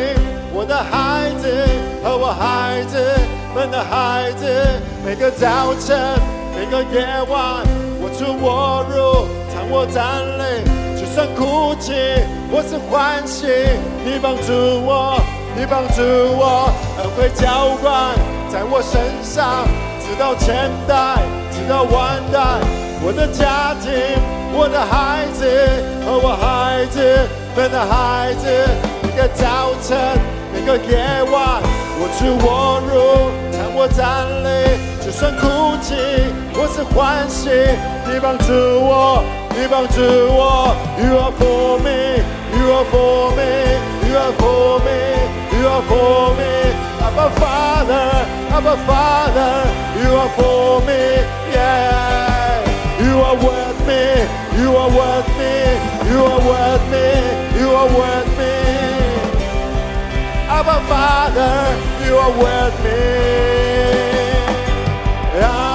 [0.52, 1.48] 我的孩子
[2.04, 2.98] 和我孩子
[3.54, 4.48] 们的孩子，
[5.06, 5.96] 每个早晨，
[6.58, 7.62] 每个夜晚，
[8.02, 10.66] 我出我入，藏我战泪，
[11.00, 11.94] 就算哭泣
[12.50, 13.46] 我是欢喜，
[14.04, 14.52] 你帮助
[14.84, 15.22] 我，
[15.56, 18.18] 你帮助我，恩惠浇灌
[18.52, 19.68] 在我身上，
[20.02, 21.22] 直到千代，
[21.52, 22.42] 直到万代。
[23.06, 23.94] 我的家庭，
[24.58, 25.46] 我的孩子
[26.04, 26.98] 和我孩子
[27.56, 28.50] 们的孩子，
[29.17, 29.97] 个早晨，
[30.53, 31.63] 每个夜晚，
[31.99, 35.95] 我出我入，藏我战泪，就算哭泣
[36.55, 37.51] 或是欢喜，
[38.07, 40.75] 你帮助我，你帮助我。
[40.99, 42.23] You are for me,
[42.57, 43.41] you are for me,
[44.09, 44.89] you are for me,
[45.53, 46.43] you are for me.
[47.03, 49.67] Abba Father, Abba Father,
[50.01, 50.91] you are for me,
[51.53, 52.63] yeah.
[53.01, 54.25] You are with me,
[54.59, 55.53] you are with me,
[56.09, 57.05] you are with me,
[57.61, 58.86] you are with me.
[60.60, 61.56] Abba Father,
[62.04, 63.38] you are with me.
[65.38, 65.67] Amen,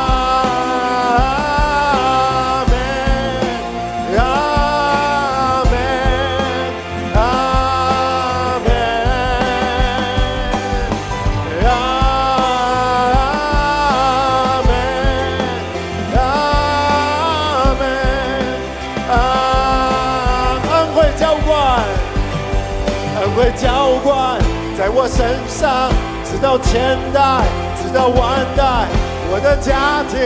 [26.53, 27.45] 到千代，
[27.81, 28.87] 直到万代。
[29.31, 30.21] 我的家庭，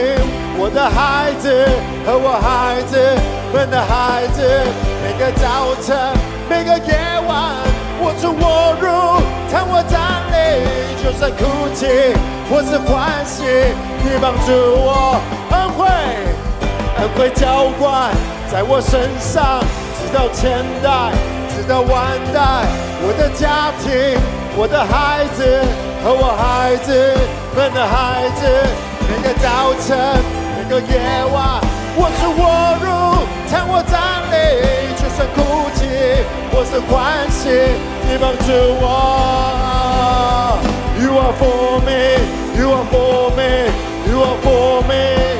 [0.59, 1.47] 我的孩子
[2.05, 2.99] 和我孩子
[3.53, 4.43] 们的孩子，
[5.01, 5.95] 每个早晨，
[6.49, 7.55] 每个夜晚，
[8.03, 10.67] 我出我入，藏我站立，
[11.01, 12.11] 就算哭泣
[12.51, 13.45] 或是欢喜，
[14.03, 15.15] 你帮助我，
[15.51, 15.87] 恩惠，
[16.99, 18.11] 恩惠浇灌
[18.51, 19.63] 在我身上，
[19.95, 21.13] 直到千代，
[21.55, 22.67] 直到万代。
[22.99, 24.19] 我的家庭，
[24.59, 25.61] 我的孩子
[26.03, 27.13] 和我孩子
[27.55, 28.41] 们的孩子，
[29.07, 29.95] 每个早晨，
[30.57, 30.97] 每个夜
[31.31, 31.61] 晚，
[31.95, 32.89] 我出我入，
[33.47, 34.01] 藏我战
[34.31, 35.85] 泪，就算哭泣
[36.49, 37.53] 我是欢喜，
[38.09, 38.49] 你帮助
[38.81, 40.57] 我。
[40.99, 42.17] You are for me,
[42.57, 43.69] you are for me,
[44.09, 45.36] you are for me,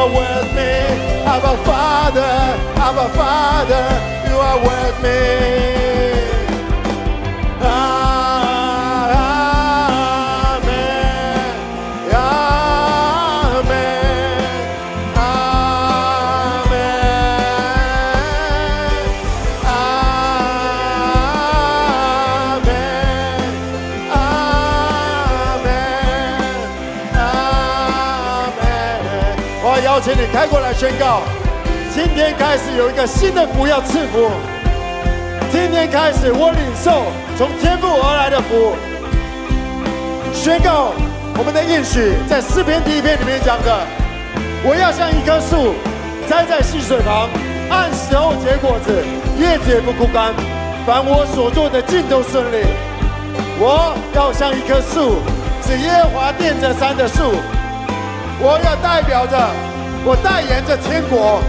[0.00, 0.72] are with me.
[1.26, 2.32] Abba Father,
[2.86, 3.84] Abba Father,
[4.30, 5.79] you are with me.
[30.80, 31.20] 宣告，
[31.94, 34.30] 今天开始有一个新的福要赐福。
[35.52, 37.04] 今天开始，我领受
[37.36, 38.72] 从天父而来的福，
[40.32, 40.94] 宣告
[41.36, 43.86] 我们的应许，在诗篇第一篇里面讲的，
[44.64, 45.74] 我要像一棵树
[46.26, 47.28] 栽在溪水旁，
[47.68, 49.04] 按时候结果子，
[49.36, 50.32] 叶子也不枯干，
[50.86, 52.64] 凡我所做的尽都顺利。
[53.60, 55.20] 我要像一棵树，
[55.60, 57.36] 是耶和华奠着山的树，
[58.40, 59.36] 我要代表着，
[60.04, 61.40] 我代言着天国，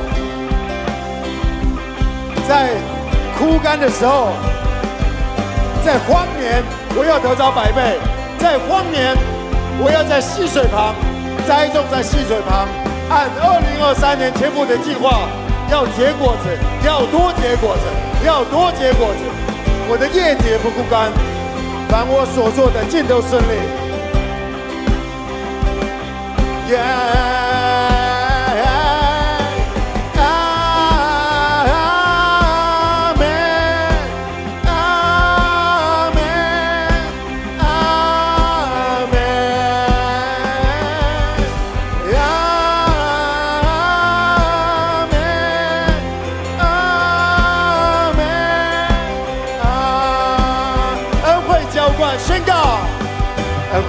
[2.47, 2.69] 在。
[3.41, 4.27] 枯干的时候，
[5.83, 6.61] 在荒年，
[6.95, 7.97] 我要得着百倍；
[8.37, 9.17] 在荒年，
[9.81, 10.93] 我要在溪水旁
[11.47, 12.69] 栽种，在溪水旁，
[13.09, 15.25] 按二零二三年天父的计划，
[15.71, 17.81] 要结果子，要多结果子，
[18.23, 19.25] 要多结果子。
[19.89, 21.09] 我的叶子不枯干，
[21.89, 23.57] 凡我所做的尽都顺利。
[26.69, 27.40] Yeah.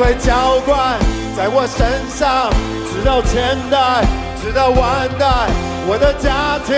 [0.03, 0.99] 恩惠浇灌
[1.37, 2.51] 在我身上，
[2.91, 4.03] 直到千代，
[4.43, 5.47] 直到万代。
[5.87, 6.75] 我的家庭，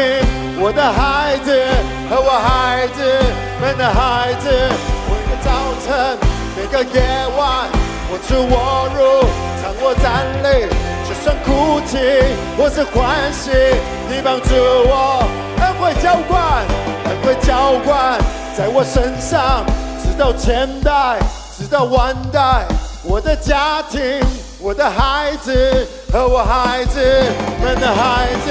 [0.61, 1.51] 我的孩子
[2.11, 3.01] 和我孩子
[3.62, 4.51] 们的孩子，
[5.09, 5.51] 每个早
[5.81, 6.18] 晨，
[6.55, 7.01] 每个夜
[7.35, 7.64] 晚，
[8.12, 9.25] 我出我入，
[9.62, 10.68] 藏我战泪，
[11.09, 11.97] 就算哭泣
[12.59, 13.51] 或是欢喜，
[14.07, 15.25] 你帮助我。
[15.61, 16.62] 恩惠浇灌，
[17.07, 18.20] 恩惠浇灌
[18.55, 19.64] 在我身上，
[20.03, 21.18] 直到千代，
[21.57, 22.66] 直到万代。
[23.07, 24.00] 我的家庭，
[24.59, 26.98] 我的孩子和我孩子
[27.62, 28.50] 们的孩子，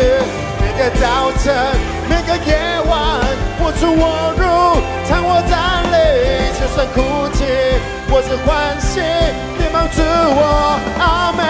[0.61, 1.53] 每个早晨，
[2.07, 2.55] 每个夜
[2.87, 3.19] 晚，
[3.59, 4.43] 我出我入，
[5.09, 5.97] 唱我站立，
[6.59, 7.01] 就算哭
[7.33, 7.43] 泣，
[8.09, 9.01] 我是欢喜，
[9.57, 11.41] 你帮助我，阿门，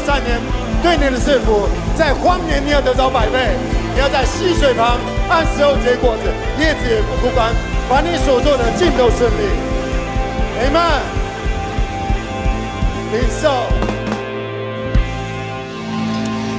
[0.00, 0.40] 三年
[0.82, 3.56] 对你的赐福，在荒年你要得着百倍，
[3.94, 6.28] 你要在溪水旁按时候结果子，
[6.60, 7.52] 叶子也不枯干，
[7.88, 9.48] 把你所做的尽都顺利。
[10.62, 10.80] 你们。
[13.12, 13.48] 领受。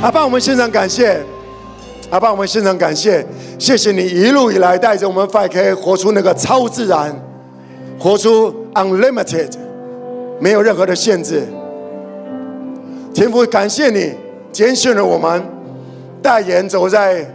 [0.01, 1.21] 阿爸，我们现场感谢。
[2.09, 3.23] 阿爸，我们现场感谢，
[3.59, 7.13] 谢谢你一路以来带着我们 5K 活出那个超自然，
[7.99, 9.51] 活出 unlimited。
[10.39, 11.45] 没有任何的限制，
[13.18, 14.13] 天父感谢你
[14.51, 15.43] 拣选了我们，
[16.22, 17.26] 代言走在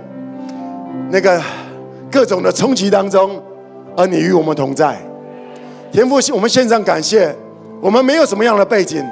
[1.10, 1.42] 那个
[2.08, 3.42] 各种的冲击当中，
[3.96, 4.96] 而你与我们同在。
[5.90, 7.34] 天父，我们献上感谢，
[7.80, 9.04] 我们没有什么样的背景，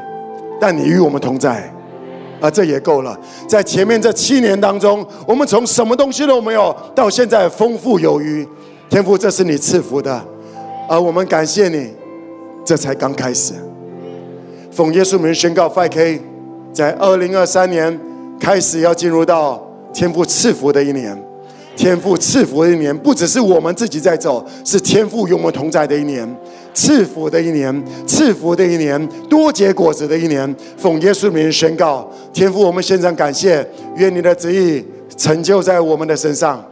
[0.60, 1.68] 但你与我们同在，
[2.40, 3.18] 啊，这也够了。
[3.48, 8.46] 在前面这七年当中，我们从什么东西都没有，到现在丰富有余。
[8.88, 10.24] 天父，这是你赐福的，
[10.88, 11.90] 而我们感谢你，
[12.64, 13.54] 这才刚开始。
[14.70, 16.20] 奉耶稣名宣告，5K
[16.72, 17.98] 在二零二三年
[18.38, 19.60] 开始要进入到
[19.92, 21.16] 天赋赐福的一年，
[21.76, 26.28] 天赋赐福的一年，不只是我们自己在走，是天赋与我们同在的一年，
[26.72, 30.54] 赐福的一年，赐福的一年，多结果子的一年。
[30.76, 33.66] 奉耶稣名宣告，天父，我们献上感谢，
[33.96, 34.84] 愿你的旨意
[35.16, 36.64] 成就在我们的身上。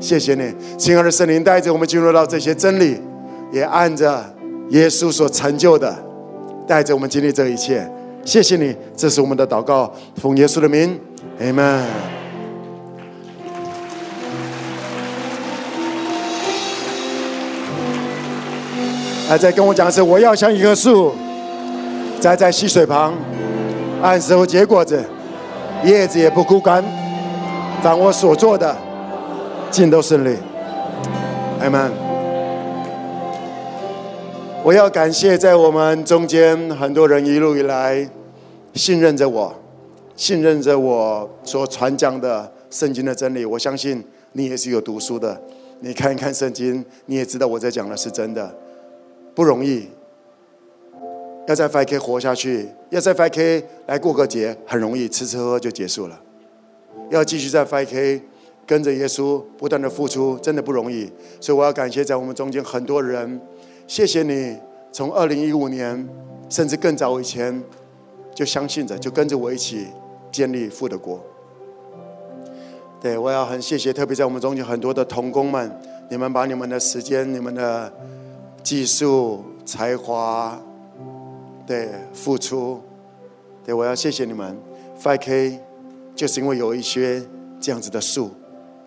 [0.00, 3.00] 谢谢你，亲爱的圣灵，带着我们进入到这些真理，
[3.52, 4.24] 也按着
[4.70, 5.94] 耶稣所成就的。
[6.64, 7.86] 带着我们经历这一切，
[8.24, 10.98] 谢谢你，这是我们的祷告，奉耶稣的名
[11.40, 11.82] ，Amen。
[19.28, 21.12] 还在跟我讲的是，我要像一棵树，
[22.20, 23.12] 栽在溪水旁，
[24.02, 25.02] 按时候结果子，
[25.84, 26.84] 叶子也不枯干，
[27.82, 28.76] 凡我所做的，
[29.70, 30.36] 尽都顺利
[31.62, 32.11] ，Amen。
[34.64, 38.08] 我要感谢在我们中间很多人一路以来
[38.74, 39.52] 信任着我，
[40.14, 43.44] 信任着我所传讲的圣经的真理。
[43.44, 45.40] 我相信你也是有读书的，
[45.80, 48.54] 你看一看圣经，你也知道我在讲的是真的，
[49.34, 49.88] 不容易。
[51.48, 51.98] 要在 F.K.
[51.98, 53.64] 活下去，要在 F.K.
[53.86, 56.20] 来过个节，很容易，吃吃喝喝就结束了。
[57.10, 58.22] 要继续在 F.K.
[58.64, 61.10] 跟着耶稣不断的付出，真的不容易。
[61.40, 63.40] 所以我要感谢在我们中间很多人。
[63.92, 64.56] 谢谢你，
[64.90, 66.08] 从二零一五年
[66.48, 67.62] 甚至更早以前，
[68.34, 69.86] 就相信着，就跟着我一起
[70.30, 71.22] 建立富的国。
[73.02, 75.70] 对，我要很谢谢，特别在我们中间很多的同工们，
[76.08, 77.92] 你们把你们的时间、你们的
[78.62, 80.58] 技术、才华，
[81.66, 82.80] 对，付出，
[83.62, 84.58] 对，我要谢谢你们。
[85.02, 85.58] FK
[86.16, 87.22] 就是因为有一些
[87.60, 88.30] 这样子的树，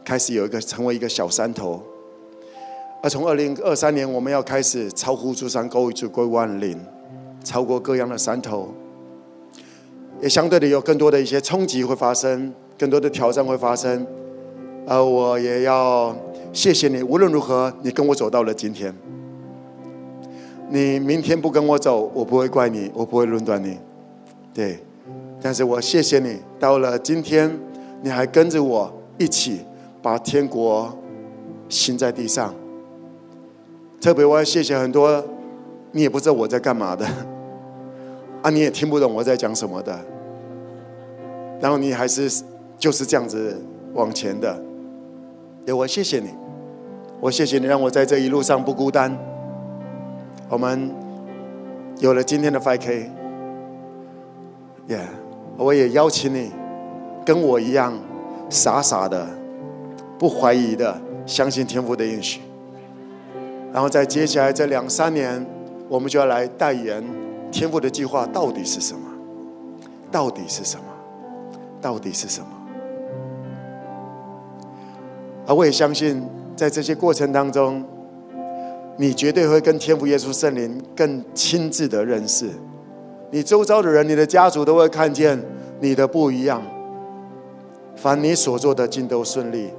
[0.03, 1.83] 开始有一个成为一个小山头。
[3.05, 6.75] 而从二零二三年，我们要开始超乎诸山，高于诸归万灵，
[7.43, 8.73] 超过各样的山头，
[10.23, 14.07] 也相对的有更多的一些冲击会发生，更多的挑战会发生。
[14.87, 16.15] 而我也要
[16.51, 18.91] 谢谢你，无论如何，你跟我走到了今天。
[20.71, 23.77] 你明天不跟我走，我不会怪你，我不会论断你，
[24.51, 24.79] 对。
[25.39, 27.55] 但是我谢谢你，到了今天，
[28.01, 29.59] 你还跟着我一起
[30.01, 30.91] 把天国
[31.69, 32.51] 行在地上。
[34.01, 35.23] 特别我要谢谢很多，
[35.91, 37.05] 你也不知道我在干嘛的，
[38.43, 39.99] 啊，你也听不懂我在讲什么的，
[41.59, 42.43] 然后你还是
[42.77, 43.59] 就是这样子
[43.93, 44.61] 往前的，
[45.65, 46.29] 也，我谢谢你，
[47.19, 49.17] 我谢谢你让我在这一路上不孤单。
[50.47, 50.91] 我们
[51.97, 53.07] 有了今天的 5K，yeah，
[55.57, 56.51] 我也邀请你
[57.25, 57.97] 跟我一样
[58.47, 59.27] 傻傻的、
[60.19, 62.41] 不怀疑的相信天父的应许。
[63.75, 65.45] 然后在接下来这两三年，
[65.89, 67.03] 我们就要来代言
[67.51, 69.01] 天赋的计划到底是什么？
[70.09, 70.83] 到底是什么？
[71.81, 72.47] 到底是什么？
[75.45, 76.25] 而我也相信，
[76.55, 77.83] 在这些过程当中，
[78.95, 82.49] 你绝对会跟天赋耶稣圣灵更亲自的认识。
[83.29, 85.37] 你周遭的人、你的家族都会看见
[85.81, 86.61] 你的不一样。
[87.97, 89.69] 凡你所做的，尽都顺利。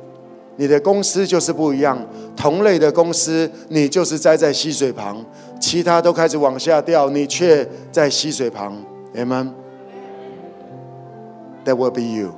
[0.57, 1.99] 你的公司就是不一样，
[2.35, 5.25] 同类的公司，你就是栽在溪水旁，
[5.61, 8.75] 其他都开始往下掉，你却在溪水旁。
[9.15, 9.51] Amen。
[11.65, 12.35] That will be you.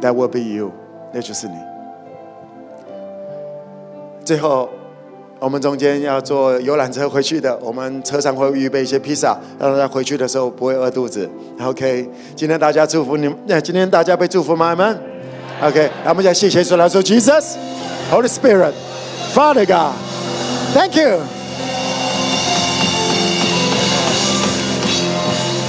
[0.00, 0.72] That will be you.
[1.12, 1.54] 那就是你。
[4.24, 4.70] 最后，
[5.38, 11.28] 我们中间要坐游览车回去的，我们车上会预备一些披萨，让大家回去的时候不会饿肚子。
[11.60, 15.11] OK，今天大家祝福你们，那今天大家被祝福吗？Amen。
[15.61, 17.55] OK，那我们现在谢谢说来说，Jesus,
[18.11, 18.73] Holy Spirit,
[19.33, 19.93] Father God,
[20.73, 21.19] Thank you。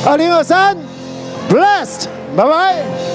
[0.05, 0.77] 二零二三，
[1.49, 2.07] Blessed，
[2.37, 3.12] 拜拜。